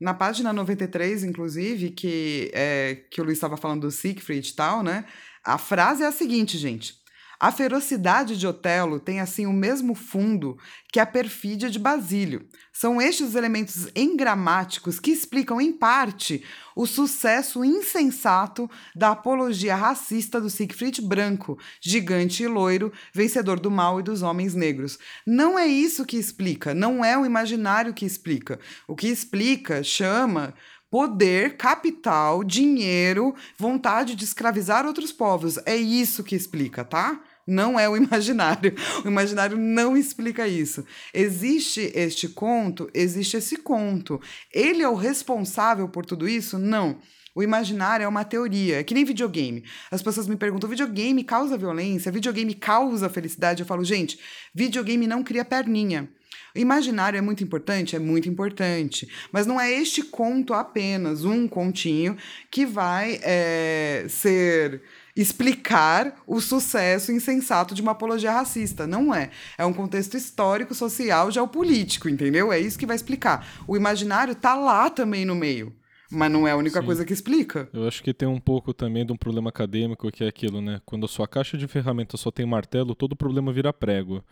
[0.00, 4.82] Na página 93, inclusive, que, é, que o Luiz estava falando do Siegfried e tal,
[4.82, 5.06] né?
[5.44, 7.03] A frase é a seguinte, gente.
[7.38, 10.56] A ferocidade de Otelo tem assim o mesmo fundo
[10.92, 12.46] que a perfídia de Basílio.
[12.72, 16.44] São estes os elementos engramáticos que explicam, em parte,
[16.76, 24.00] o sucesso insensato da apologia racista do Siegfried Branco, gigante e loiro, vencedor do mal
[24.00, 24.98] e dos homens negros.
[25.26, 28.58] Não é isso que explica, não é o imaginário que explica.
[28.86, 30.54] O que explica, chama
[30.94, 35.58] poder, capital, dinheiro, vontade de escravizar outros povos.
[35.66, 37.20] É isso que explica, tá?
[37.44, 38.72] Não é o imaginário.
[39.04, 40.86] O imaginário não explica isso.
[41.12, 44.20] Existe este conto, existe esse conto.
[44.52, 46.60] Ele é o responsável por tudo isso?
[46.60, 47.00] Não.
[47.34, 49.64] O imaginário é uma teoria, é que nem videogame.
[49.90, 52.12] As pessoas me perguntam: videogame causa violência?
[52.12, 53.62] Videogame causa felicidade?
[53.62, 54.16] Eu falo, gente,
[54.54, 56.08] videogame não cria perninha.
[56.54, 57.96] Imaginário é muito importante?
[57.96, 59.08] É muito importante.
[59.32, 62.16] Mas não é este conto apenas, um continho,
[62.50, 64.82] que vai é, ser
[65.16, 68.86] explicar o sucesso insensato de uma apologia racista.
[68.86, 69.30] Não é.
[69.58, 72.52] É um contexto histórico, social, geopolítico, entendeu?
[72.52, 73.46] É isso que vai explicar.
[73.66, 75.72] O imaginário tá lá também no meio.
[76.10, 76.86] Mas não é a única Sim.
[76.86, 77.68] coisa que explica.
[77.72, 80.80] Eu acho que tem um pouco também de um problema acadêmico que é aquilo, né?
[80.84, 84.22] Quando a sua caixa de ferramentas só tem martelo, todo problema vira prego.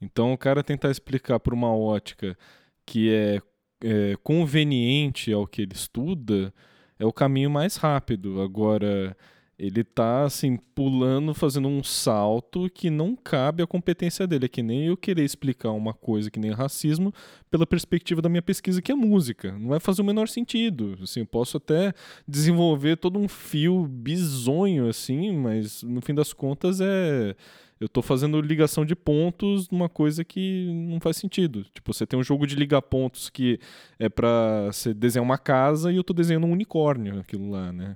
[0.00, 2.36] Então o cara tentar explicar por uma ótica
[2.84, 3.40] que é,
[3.82, 6.52] é conveniente ao que ele estuda
[6.98, 8.40] é o caminho mais rápido.
[8.40, 9.16] Agora
[9.58, 14.46] ele tá assim pulando, fazendo um salto que não cabe à competência dele.
[14.46, 17.12] É que nem eu querer explicar uma coisa que nem racismo
[17.50, 19.52] pela perspectiva da minha pesquisa que é música.
[19.52, 20.98] Não vai fazer o menor sentido.
[21.02, 21.92] Assim, eu posso até
[22.26, 27.36] desenvolver todo um fio bizonho assim, mas no fim das contas é
[27.84, 31.64] eu estou fazendo ligação de pontos numa coisa que não faz sentido.
[31.74, 33.60] Tipo, você tem um jogo de ligar pontos que
[33.98, 37.94] é para você desenhar uma casa e eu estou desenhando um unicórnio, aquilo lá, né?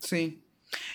[0.00, 0.38] Sim.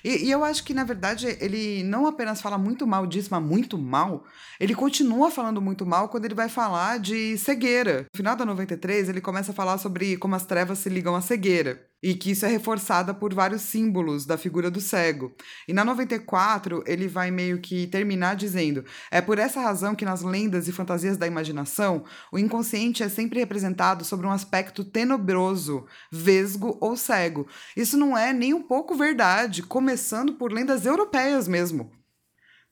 [0.03, 3.43] E, e, eu acho que, na verdade, ele não apenas fala muito mal disso, mas
[3.43, 4.25] muito mal,
[4.59, 8.07] ele continua falando muito mal quando ele vai falar de cegueira.
[8.11, 11.21] No final da 93, ele começa a falar sobre como as trevas se ligam à
[11.21, 15.33] cegueira e que isso é reforçada por vários símbolos da figura do cego.
[15.67, 20.21] E na 94, ele vai meio que terminar dizendo: É por essa razão que nas
[20.21, 26.77] lendas e fantasias da imaginação, o inconsciente é sempre representado sobre um aspecto tenebroso, vesgo
[26.79, 27.47] ou cego.
[27.75, 31.91] Isso não é nem um pouco verdade, começando por lendas europeias mesmo.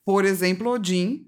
[0.05, 1.27] Por exemplo, Odin,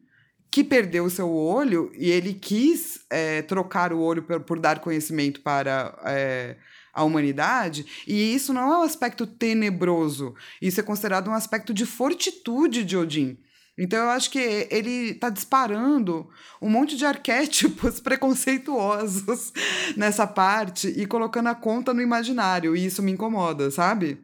[0.51, 4.79] que perdeu o seu olho e ele quis é, trocar o olho por, por dar
[4.79, 5.97] conhecimento para.
[6.05, 6.57] É,
[6.97, 11.85] a humanidade, e isso não é um aspecto tenebroso, isso é considerado um aspecto de
[11.85, 13.37] fortitude de Odin.
[13.77, 16.27] Então eu acho que ele está disparando
[16.59, 19.53] um monte de arquétipos preconceituosos
[19.95, 24.19] nessa parte e colocando a conta no imaginário, e isso me incomoda, sabe?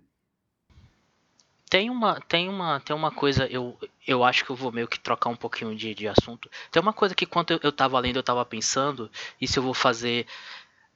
[1.69, 4.99] Tem uma, tem uma, tem uma coisa, eu, eu acho que eu vou meio que
[4.99, 6.49] trocar um pouquinho de, de assunto.
[6.71, 9.09] Tem uma coisa que quando eu, eu tava lendo, eu tava pensando,
[9.39, 10.25] e se eu vou fazer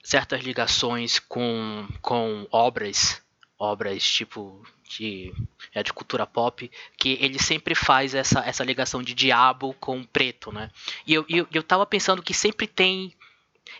[0.03, 3.21] certas ligações com, com obras,
[3.57, 5.33] obras tipo de,
[5.73, 10.51] é, de cultura pop, que ele sempre faz essa, essa ligação de diabo com preto,
[10.51, 10.71] né?
[11.05, 13.13] E eu, eu, eu tava pensando que sempre tem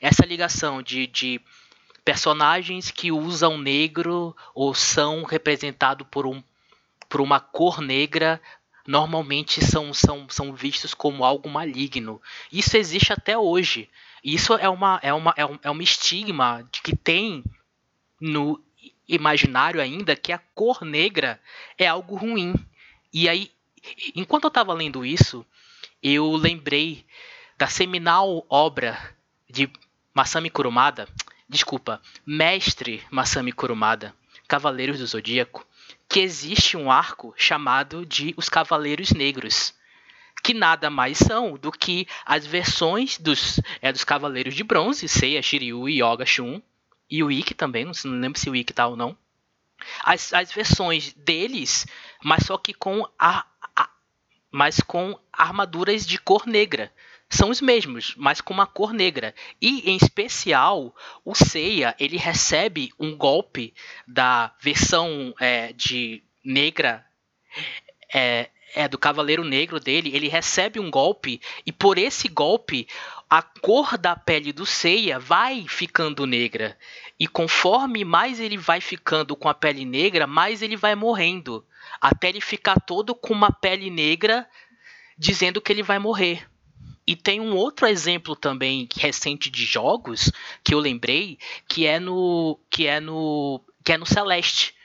[0.01, 1.41] essa ligação de, de
[2.03, 6.43] personagens que usam negro ou são representados por, um,
[7.09, 8.41] por uma cor negra
[8.87, 12.21] normalmente são, são, são vistos como algo maligno.
[12.49, 13.89] Isso existe até hoje.
[14.23, 17.43] Isso é uma é uma é um, é um estigma de que tem
[18.19, 18.61] no
[19.07, 21.41] imaginário ainda que a cor negra
[21.77, 22.53] é algo ruim.
[23.13, 23.51] E aí,
[24.15, 25.45] enquanto eu estava lendo isso,
[26.01, 27.05] eu lembrei
[27.57, 28.97] da seminal obra
[29.49, 29.69] de
[30.13, 31.07] Masami Kurumada,
[31.47, 34.13] desculpa, mestre Masami Kurumada,
[34.47, 35.65] Cavaleiros do Zodíaco,
[36.09, 39.73] que existe um arco chamado de Os Cavaleiros Negros
[40.47, 45.41] que nada mais são do que as versões dos, é, dos Cavaleiros de Bronze, Seiya,
[45.41, 46.61] Shiryu, Yoga, Shun,
[47.09, 49.17] e o Ikki também, não, lembro se o Ikki tá ou não.
[50.05, 51.85] As, as versões deles,
[52.23, 53.89] mas só que com a, a
[54.49, 56.93] mas com armaduras de cor negra.
[57.29, 59.35] São os mesmos, mas com uma cor negra.
[59.61, 63.73] E em especial, o Seiya, ele recebe um golpe
[64.07, 67.05] da versão é, de negra
[68.13, 72.87] é, é, do Cavaleiro Negro dele, ele recebe um golpe e por esse golpe
[73.29, 76.77] a cor da pele do Seiya vai ficando negra.
[77.19, 81.65] E conforme mais ele vai ficando com a pele negra, mais ele vai morrendo.
[81.99, 84.47] Até ele ficar todo com uma pele negra,
[85.17, 86.47] dizendo que ele vai morrer.
[87.05, 90.31] E tem um outro exemplo também recente de jogos
[90.63, 94.75] que eu lembrei, que é no que é no que é no Celeste,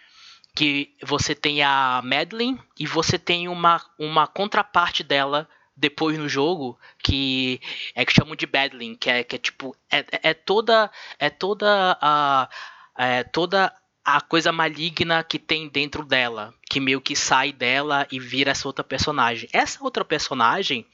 [0.54, 6.78] que você tem a Madeline e você tem uma, uma contraparte dela depois no jogo
[7.02, 7.60] que
[7.94, 11.30] é que chamam de Badling, que é, que é tipo é, é, é toda é
[11.30, 12.48] toda a
[12.96, 13.74] é toda
[14.04, 18.66] a coisa maligna que tem dentro dela, que meio que sai dela e vira essa
[18.66, 19.48] outra personagem.
[19.52, 20.86] Essa outra personagem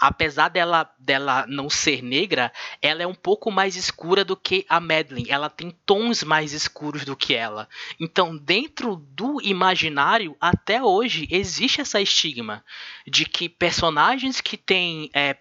[0.00, 4.80] apesar dela, dela não ser negra, ela é um pouco mais escura do que a
[4.80, 5.30] Madeline.
[5.30, 7.68] Ela tem tons mais escuros do que ela.
[8.00, 12.64] Então, dentro do imaginário, até hoje, existe essa estigma
[13.06, 15.10] de que personagens que têm.
[15.12, 15.36] É,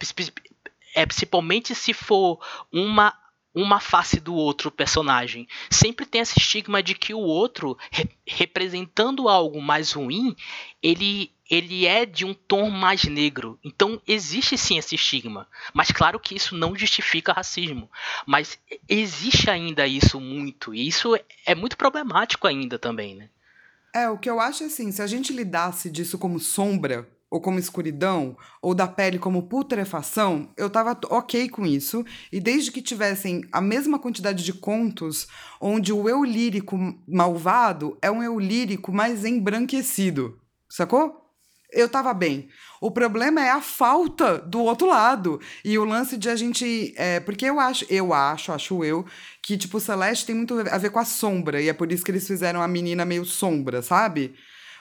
[0.95, 2.39] é, principalmente se for
[2.72, 3.16] uma
[3.53, 5.47] uma face do outro personagem.
[5.70, 10.36] Sempre tem esse estigma de que o outro, re representando algo mais ruim,
[10.84, 13.58] ele, ele é de um tom mais negro.
[13.64, 15.47] Então existe sim esse estigma.
[15.74, 17.89] Mas claro que isso não justifica racismo.
[18.28, 20.74] Mas existe ainda isso muito.
[20.74, 23.30] E isso é muito problemático ainda também, né?
[23.93, 27.39] É, o que eu acho é assim, se a gente lidasse disso como sombra, ou
[27.39, 32.04] como escuridão, ou da pele como putrefação, eu tava ok com isso.
[32.32, 35.28] E desde que tivessem a mesma quantidade de contos,
[35.62, 36.78] onde o eu lírico
[37.08, 41.29] malvado é um eu lírico mais embranquecido, sacou?
[41.72, 42.50] Eu tava bem.
[42.82, 45.40] O problema é a falta do outro lado.
[45.64, 46.94] E o lance de a gente.
[46.98, 49.06] É, porque eu acho, eu acho, acho eu,
[49.42, 51.62] que, tipo, Celeste tem muito a ver com a sombra.
[51.62, 54.34] E é por isso que eles fizeram a menina meio sombra, sabe?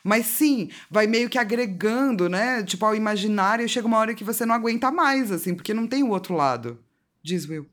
[0.03, 2.62] Mas sim, vai meio que agregando, né?
[2.62, 6.03] Tipo, ao imaginário, chega uma hora que você não aguenta mais, assim, porque não tem
[6.03, 6.78] o outro lado.
[7.22, 7.66] Diz Will.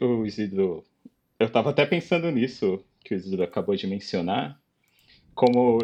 [0.00, 0.84] O Isidro.
[1.38, 4.58] Eu tava até pensando nisso, que o Isidro acabou de mencionar.
[5.34, 5.78] Como.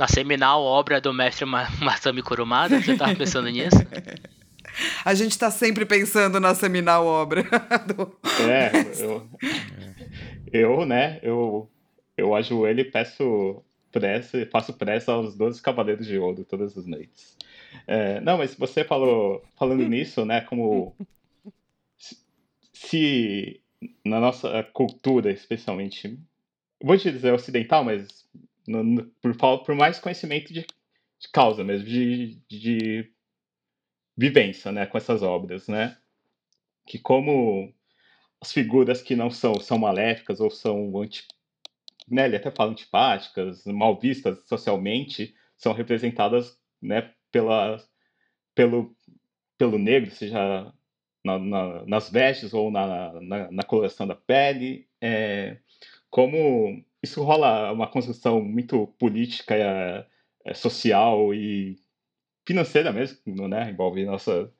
[0.00, 3.76] Na seminal obra do mestre Masami Kurumada, você tava pensando nisso?
[5.04, 7.42] A gente tá sempre pensando na seminal obra.
[7.86, 8.16] Do...
[8.48, 8.70] É,
[9.02, 9.28] eu,
[10.50, 11.68] eu, né, eu,
[12.16, 17.36] eu ajoelho e peço prece, faço prece aos 12 Cavaleiros de Ouro todas as noites.
[17.86, 20.96] É, não, mas você falou, falando nisso, né, como
[22.72, 23.60] se
[24.02, 26.18] na nossa cultura, especialmente,
[26.82, 28.26] vou te dizer ocidental, mas
[28.66, 30.66] no, no, por, por mais conhecimento de,
[31.18, 33.12] de causa mesmo, de, de
[34.16, 35.96] vivência, né, com essas obras, né,
[36.86, 37.72] que como
[38.40, 41.26] as figuras que não são, são maléficas ou são anti,
[42.08, 47.76] né, ele até fala antipáticas, mal vistas socialmente, são representadas né, pela,
[48.54, 48.94] pelo,
[49.58, 50.72] pelo negro, seja
[51.24, 54.88] na, na, nas vestes ou na, na, na coloração da pele.
[55.00, 55.58] É,
[56.10, 60.06] como isso rola uma construção muito política, é,
[60.44, 61.78] é, social e
[62.46, 63.70] financeira mesmo, né?
[63.70, 64.50] Envolve nossa,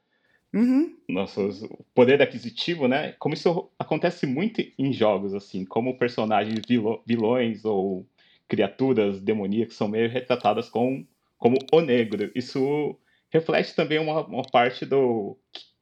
[0.53, 0.97] Uhum.
[1.09, 1.65] Nossos,
[1.95, 3.15] poder aquisitivo, né?
[3.19, 8.05] Como isso acontece muito em jogos, assim, como personagens vilõ, vilões ou
[8.49, 11.07] criaturas demoníacas são meio retratadas com,
[11.39, 12.33] como o negro.
[12.35, 12.99] Isso
[13.31, 15.37] reflete também uma, uma parte do.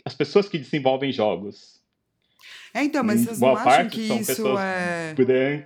[0.04, 1.80] as pessoas que desenvolvem jogos.
[2.74, 5.14] É, então, mas vocês não acham que isso é.
[5.14, 5.64] Bran...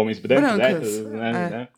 [0.00, 1.28] Homens brancos, Brancas, né?
[1.30, 1.50] É.
[1.50, 1.68] né?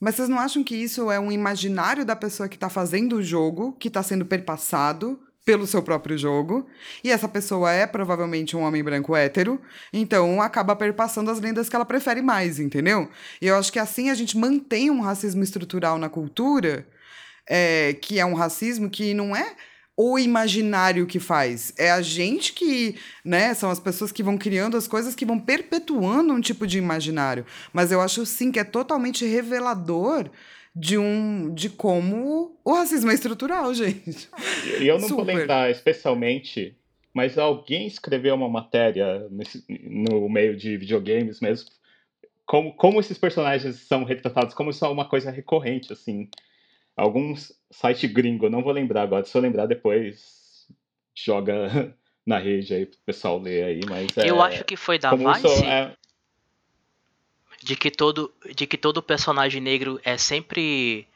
[0.00, 3.22] Mas vocês não acham que isso é um imaginário da pessoa que está fazendo o
[3.22, 6.66] jogo, que está sendo perpassado pelo seu próprio jogo,
[7.02, 9.60] e essa pessoa é provavelmente um homem branco hétero,
[9.92, 13.08] então acaba perpassando as lendas que ela prefere mais, entendeu?
[13.40, 16.86] E eu acho que assim a gente mantém um racismo estrutural na cultura,
[17.48, 19.54] é, que é um racismo que não é
[20.02, 24.76] o imaginário que faz, é a gente que, né, são as pessoas que vão criando
[24.76, 27.46] as coisas que vão perpetuando um tipo de imaginário.
[27.72, 30.28] Mas eu acho sim que é totalmente revelador
[30.74, 34.28] de um de como o racismo é estrutural, gente.
[34.80, 35.24] E eu não Super.
[35.24, 36.76] vou lembrar especialmente,
[37.14, 41.70] mas alguém escreveu uma matéria nesse, no meio de videogames mesmo,
[42.44, 46.28] como, como esses personagens são retratados, como isso é uma coisa recorrente, assim.
[46.96, 50.68] Alguns site gringo, não vou lembrar agora, se eu lembrar depois,
[51.14, 55.14] joga na rede aí pro pessoal ler aí, mas Eu é, acho que foi da
[55.14, 55.64] Vice.
[55.64, 55.96] É,
[57.62, 61.06] de que todo de que todo personagem negro é sempre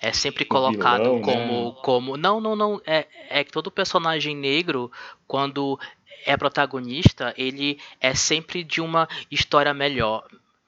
[0.00, 1.76] é sempre colocado vilão, como né?
[1.82, 4.90] como não não não é é que todo personagem negro
[5.26, 5.78] quando
[6.24, 10.26] é protagonista ele é sempre de uma história melhor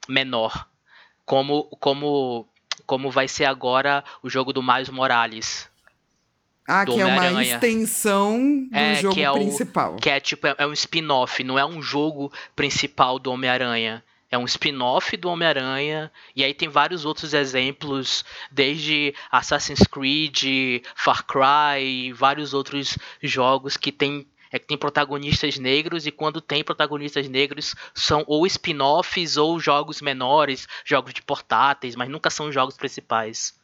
[0.09, 0.67] menor
[1.25, 2.49] como como
[2.89, 5.69] como vai ser agora o jogo do Miles Morales
[6.67, 8.39] ah, que é uma extensão
[8.71, 9.95] do é, jogo que é principal.
[9.95, 14.05] O, que é tipo, é, é um spin-off, não é um jogo principal do Homem-Aranha.
[14.31, 16.13] É um spin-off do Homem-Aranha.
[16.37, 23.79] E aí tem vários outros exemplos, desde Assassin's Creed, Far Cry e vários outros jogos
[23.79, 29.37] que tem é que tem protagonistas negros e quando tem protagonistas negros são ou spin-offs
[29.37, 33.59] ou jogos menores, jogos de portáteis, mas nunca são jogos principais.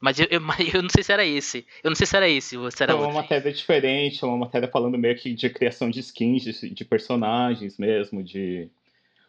[0.00, 0.40] Mas eu, eu,
[0.74, 1.66] eu, não sei se era esse.
[1.82, 2.56] Eu não sei se era esse.
[2.70, 6.42] Se era é uma matéria diferente, uma matéria falando meio que de criação de skins,
[6.42, 8.68] de, de personagens mesmo, de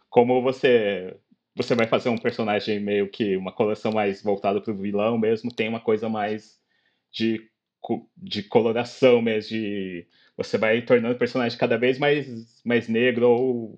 [0.09, 1.15] como você
[1.55, 5.51] você vai fazer um personagem meio que uma coleção mais voltada para o vilão mesmo,
[5.51, 6.59] tem uma coisa mais
[7.11, 7.49] de,
[8.15, 10.05] de coloração mesmo, de
[10.36, 13.75] você vai tornando o personagem cada vez mais, mais negro ou,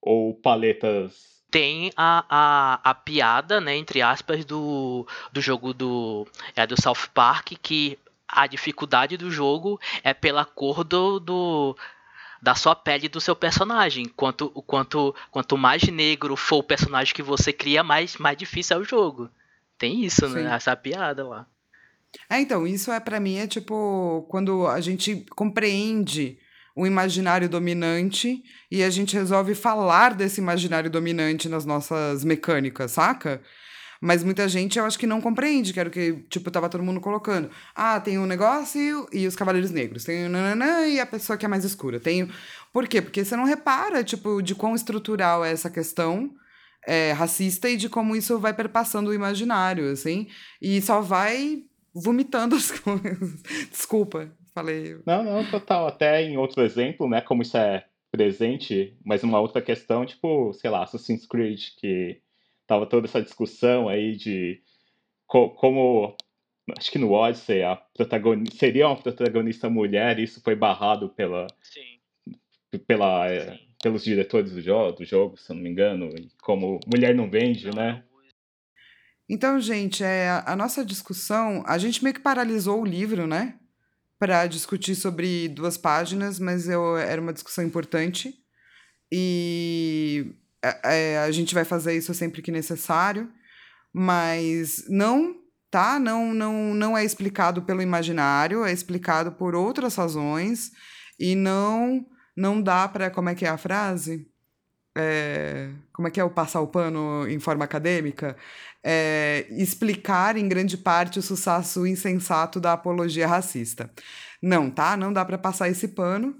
[0.00, 6.26] ou paletas tem a, a, a piada, né, entre aspas, do, do jogo do,
[6.56, 11.76] é, do South Park, que a dificuldade do jogo é pela cor do, do
[12.40, 14.06] da sua pele do seu personagem.
[14.06, 18.80] Quanto, quanto, quanto mais negro for o personagem que você cria, mais, mais difícil é
[18.80, 19.30] o jogo.
[19.78, 20.38] Tem isso, né?
[20.40, 20.44] Sim.
[20.46, 20.54] né?
[20.54, 21.46] Essa piada lá.
[22.28, 26.38] É, então, isso é para mim é tipo quando a gente compreende
[26.74, 33.42] o imaginário dominante e a gente resolve falar desse imaginário dominante nas nossas mecânicas, saca?
[34.00, 36.82] Mas muita gente eu acho que não compreende, que era o que, tipo, tava todo
[36.82, 37.48] mundo colocando.
[37.72, 40.02] Ah, tem um negócio e os Cavaleiros Negros.
[40.02, 42.00] Tem o nananã e a pessoa que é mais escura.
[42.00, 42.28] Tem.
[42.72, 43.00] Por quê?
[43.00, 46.34] Porque você não repara, tipo, de quão estrutural é essa questão
[46.84, 50.26] é, racista e de como isso vai perpassando o imaginário, assim.
[50.60, 51.62] E só vai
[51.94, 53.42] vomitando as coisas.
[53.70, 54.98] Desculpa, falei.
[55.06, 55.86] Não, não, total.
[55.86, 60.70] Até em outro exemplo, né, como isso é presente, mas uma outra questão, tipo, sei
[60.70, 62.20] lá, Assassin's Creed, que
[62.66, 64.60] tava toda essa discussão aí de
[65.26, 66.14] co como
[66.78, 71.46] acho que no Odyssey a protagonista seria uma protagonista mulher e isso foi barrado pela
[71.60, 72.78] Sim.
[72.86, 73.58] pela Sim.
[73.82, 77.28] pelos diretores do jogo, do jogo, se eu não me engano, e como mulher não
[77.30, 78.04] vende, não, né?
[79.32, 83.54] Então, gente, é, a nossa discussão, a gente meio que paralisou o livro, né?
[84.18, 88.34] Para discutir sobre duas páginas, mas eu, era uma discussão importante.
[89.10, 90.34] E
[90.84, 93.32] é, a gente vai fazer isso sempre que necessário,
[93.90, 95.34] mas não,
[95.70, 95.98] tá?
[95.98, 100.72] Não, não, não é explicado pelo imaginário, é explicado por outras razões
[101.18, 102.04] e não,
[102.36, 104.30] não dá para como é que é a frase?
[104.96, 108.36] É, como é que é o passar o pano em forma acadêmica?
[108.84, 113.90] É, explicar em grande parte o sucesso insensato da apologia racista.
[114.42, 114.96] Não, tá?
[114.96, 116.36] Não dá para passar esse pano.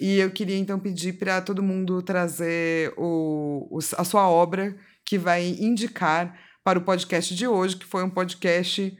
[0.00, 5.18] E eu queria então pedir para todo mundo trazer o, o, a sua obra que
[5.18, 8.96] vai indicar para o podcast de hoje, que foi um podcast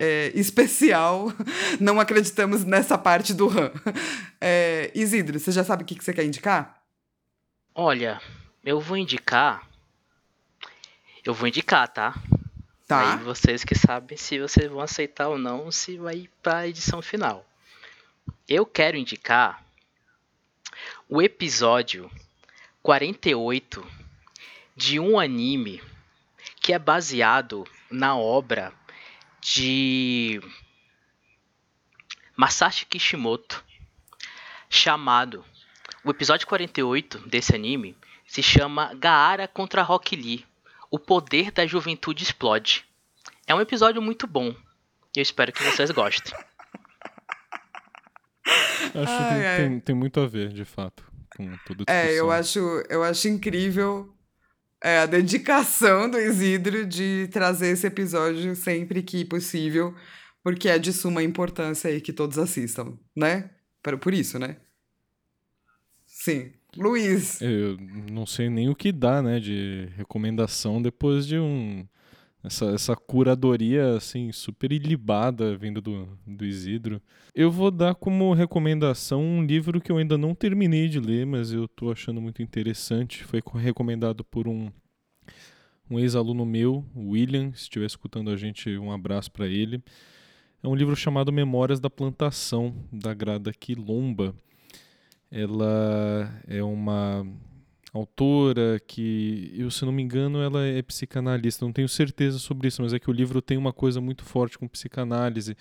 [0.00, 1.32] é, especial.
[1.80, 3.72] Não acreditamos nessa parte do RAM.
[4.46, 6.83] É, Isidro, você já sabe o que, que você quer indicar?
[7.74, 8.22] Olha,
[8.64, 9.68] eu vou indicar.
[11.24, 12.14] Eu vou indicar, tá?
[12.86, 13.14] Tá.
[13.14, 16.68] Aí vocês que sabem se vocês vão aceitar ou não, se vai ir para a
[16.68, 17.44] edição final.
[18.48, 19.64] Eu quero indicar
[21.08, 22.08] o episódio
[22.80, 23.84] 48
[24.76, 25.82] de um anime
[26.60, 28.72] que é baseado na obra
[29.40, 30.40] de
[32.36, 33.64] Masashi Kishimoto,
[34.70, 35.44] chamado.
[36.04, 37.96] O episódio 48 desse anime
[38.26, 40.44] se chama Gaara contra Rock Lee.
[40.90, 42.84] O poder da juventude explode.
[43.46, 44.54] É um episódio muito bom.
[45.16, 46.34] Eu espero que vocês gostem.
[48.94, 52.30] Acho ai, que tem, tem, tem, muito a ver, de fato, com tudo É, eu
[52.30, 52.58] acho,
[52.90, 54.14] eu acho incrível
[54.82, 59.94] é, a dedicação do Isidro de trazer esse episódio sempre que possível,
[60.42, 63.50] porque é de suma importância aí que todos assistam, né?
[63.82, 64.58] Por, por isso, né?
[66.24, 66.52] Sim.
[66.74, 67.38] Luiz.
[67.42, 67.76] Eu
[68.10, 71.86] não sei nem o que dá, né, de recomendação depois de um
[72.42, 77.00] essa, essa curadoria, assim, super ilibada vindo do, do Isidro.
[77.34, 81.52] Eu vou dar como recomendação um livro que eu ainda não terminei de ler, mas
[81.52, 83.22] eu estou achando muito interessante.
[83.22, 84.72] Foi recomendado por um,
[85.90, 87.52] um ex-aluno meu, William.
[87.52, 89.82] Se estiver escutando a gente, um abraço para ele.
[90.62, 94.34] É um livro chamado Memórias da Plantação, da Grada Quilomba.
[95.36, 97.26] Ela é uma
[97.92, 101.64] autora que, eu se não me engano, ela é psicanalista.
[101.64, 104.56] Não tenho certeza sobre isso, mas é que o livro tem uma coisa muito forte
[104.56, 105.56] com psicanálise.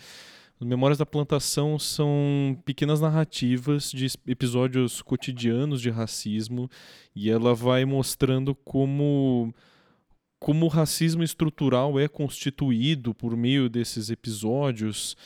[0.62, 6.70] As Memórias da Plantação são pequenas narrativas de episódios cotidianos de racismo
[7.16, 9.52] e ela vai mostrando como
[10.38, 15.18] como o racismo estrutural é constituído por meio desses episódios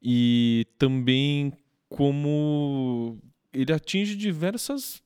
[0.00, 1.52] e também
[1.88, 3.18] como
[3.54, 5.02] ele atinge diversas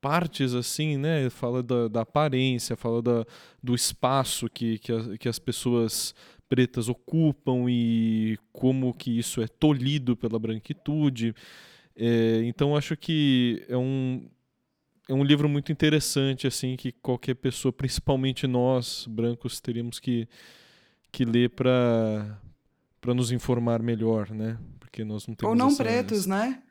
[0.00, 1.30] partes assim, né?
[1.30, 3.24] Fala da, da aparência, fala da,
[3.62, 6.14] do espaço que, que, a, que as pessoas
[6.48, 11.34] pretas ocupam e como que isso é tolhido pela branquitude.
[11.96, 14.28] É, então acho que é um
[15.08, 20.28] é um livro muito interessante assim que qualquer pessoa, principalmente nós brancos, teríamos que
[21.10, 22.40] que ler para
[23.00, 24.58] para nos informar melhor, né?
[24.78, 26.62] Porque nós não temos ou não essa, pretos, né?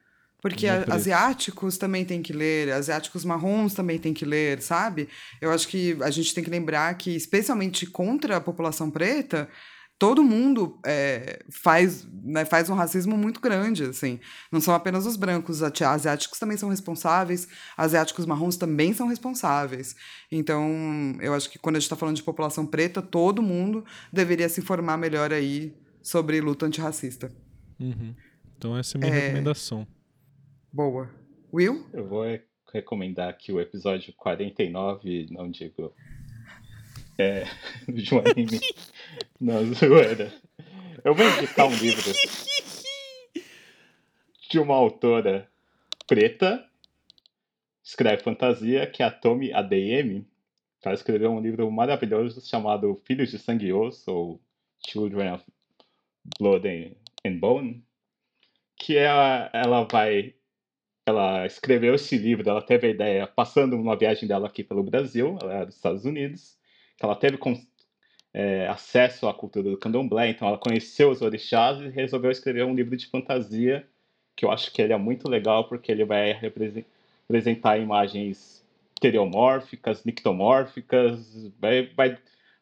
[0.42, 5.08] Porque a, asiáticos também tem que ler, asiáticos marrons também tem que ler, sabe?
[5.40, 9.48] Eu acho que a gente tem que lembrar que, especialmente contra a população preta,
[10.00, 14.20] todo mundo é, faz, né, faz um racismo muito grande, assim.
[14.52, 19.96] Não são apenas os brancos, asiáticos também são responsáveis, asiáticos marrons também são responsáveis.
[20.32, 24.50] Então, eu acho que quando a gente está falando de população preta, todo mundo deveria
[24.50, 25.72] se informar melhor aí
[26.02, 27.32] sobre luta antirracista.
[27.80, 28.16] Uhum.
[28.58, 29.20] Então essa é a minha é...
[29.28, 29.88] recomendação.
[30.74, 31.14] Boa.
[31.54, 31.86] Will?
[31.92, 32.24] Eu vou
[32.72, 35.94] recomendar aqui o episódio 49, não digo.
[37.18, 37.44] É.
[37.92, 38.58] de um anime.
[39.38, 40.34] não, zoeira.
[41.04, 42.04] Eu vou indicar um livro
[44.50, 45.52] de uma autora
[46.08, 46.66] preta,
[47.84, 50.26] escreve fantasia, que é a Tomi ADM.
[50.82, 54.42] Ela escreveu um livro maravilhoso chamado Filhos de Sangue e Osso, ou
[54.88, 55.44] Children of
[56.40, 56.96] Blood
[57.26, 57.84] and Bone,
[58.78, 60.34] que ela, ela vai
[61.12, 65.38] ela escreveu esse livro, ela teve a ideia passando uma viagem dela aqui pelo Brasil,
[65.42, 66.58] ela é dos Estados Unidos,
[66.98, 67.38] que ela teve
[68.34, 72.74] é, acesso à cultura do candomblé, então ela conheceu os orixás e resolveu escrever um
[72.74, 73.88] livro de fantasia,
[74.36, 81.52] que eu acho que ele é muito legal porque ele vai representar imagens estereomórficas, nictomórficas,
[81.60, 82.18] vai, vai,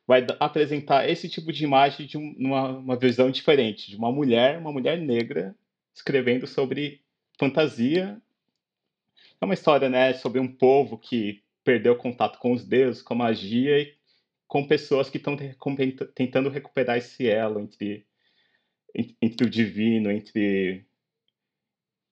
[0.08, 4.58] vai apresentar esse tipo de imagem de um, uma, uma visão diferente, de uma mulher,
[4.58, 5.56] uma mulher negra,
[5.94, 7.02] escrevendo sobre
[7.38, 8.20] fantasia
[9.42, 13.18] é uma história, né, sobre um povo que perdeu contato com os deuses, com a
[13.18, 13.96] magia e
[14.48, 15.38] com pessoas que estão
[16.16, 18.06] tentando recuperar esse elo entre,
[19.22, 20.86] entre o divino, entre,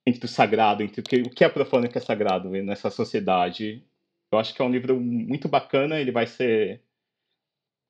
[0.05, 2.49] entre o sagrado, entre o que, o que é profano e o que é sagrado
[2.49, 3.83] nessa sociedade.
[4.31, 6.83] Eu acho que é um livro muito bacana, ele vai ser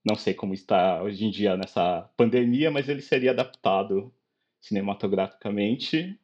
[0.08, 4.14] não sei como está hoje em dia nessa pandemia, mas ele seria adaptado
[4.62, 6.18] cinematograficamente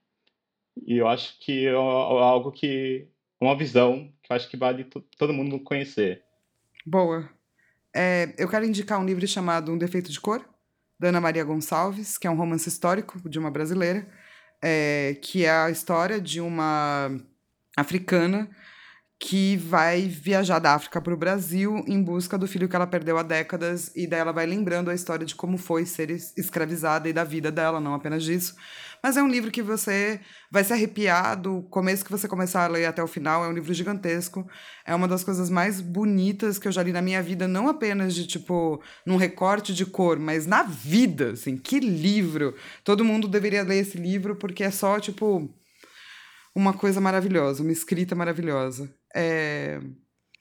[0.85, 3.07] e eu acho que é algo que.
[3.39, 4.85] Uma visão que eu acho que vale
[5.17, 6.23] todo mundo conhecer.
[6.85, 7.29] Boa.
[7.93, 10.43] É, eu quero indicar um livro chamado Um Defeito de Cor,
[10.97, 14.07] da Ana Maria Gonçalves, que é um romance histórico de uma brasileira,
[14.61, 17.11] é, que é a história de uma
[17.75, 18.49] africana
[19.25, 23.17] que vai viajar da África para o Brasil em busca do filho que ela perdeu
[23.17, 27.13] há décadas, e daí ela vai lembrando a história de como foi ser escravizada e
[27.13, 28.53] da vida dela, não apenas disso.
[29.01, 30.19] Mas é um livro que você
[30.51, 33.45] vai se arrepiar do começo que você começar a ler até o final.
[33.45, 34.45] É um livro gigantesco.
[34.85, 38.13] É uma das coisas mais bonitas que eu já li na minha vida, não apenas
[38.13, 41.57] de tipo num recorte de cor, mas na vida, assim.
[41.57, 42.55] Que livro!
[42.83, 45.49] Todo mundo deveria ler esse livro porque é só tipo
[46.55, 48.93] uma coisa maravilhosa, uma escrita maravilhosa.
[49.13, 49.79] É...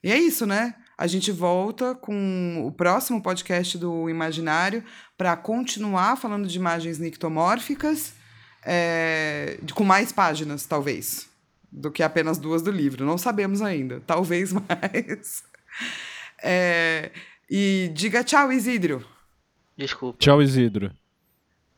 [0.03, 0.75] E é isso, né?
[0.99, 4.85] A gente volta com o próximo podcast do Imaginário
[5.17, 8.15] para continuar falando de imagens nictomórficas
[8.65, 11.29] é, com mais páginas, talvez,
[11.71, 13.05] do que apenas duas do livro.
[13.05, 14.01] Não sabemos ainda.
[14.07, 15.43] Talvez mais.
[16.43, 17.11] É,
[17.51, 19.05] e diga tchau, Isidro.
[19.77, 20.19] Desculpa.
[20.19, 20.93] Tchau, Isidro.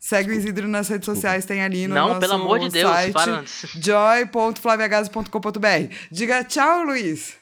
[0.05, 2.93] Segue o Isidro nas redes sociais, tem ali no Não, nosso pelo amor de Deus,
[2.93, 5.95] site joy.flaviagaso.com.br.
[6.11, 7.39] Diga tchau, Luiz.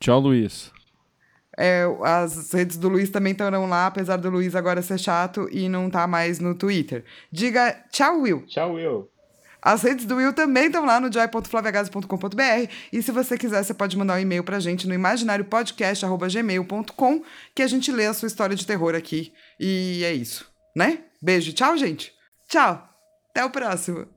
[0.00, 0.72] Tchau, Luiz.
[1.56, 5.68] É, as redes do Luiz também estarão lá, apesar do Luiz agora ser chato e
[5.68, 7.04] não tá mais no Twitter.
[7.30, 8.44] Diga tchau, Will.
[8.46, 9.08] Tchau, Will.
[9.62, 13.96] As redes do Will também estão lá no joy.flaviagaso.com.br e se você quiser, você pode
[13.96, 17.22] mandar um e-mail pra gente no imaginariopodcast.gmail.com
[17.54, 19.32] que a gente lê a sua história de terror aqui.
[19.60, 21.04] E é isso, né?
[21.20, 22.12] Beijo, tchau, gente.
[22.48, 22.88] Tchau.
[23.30, 24.08] Até o próximo.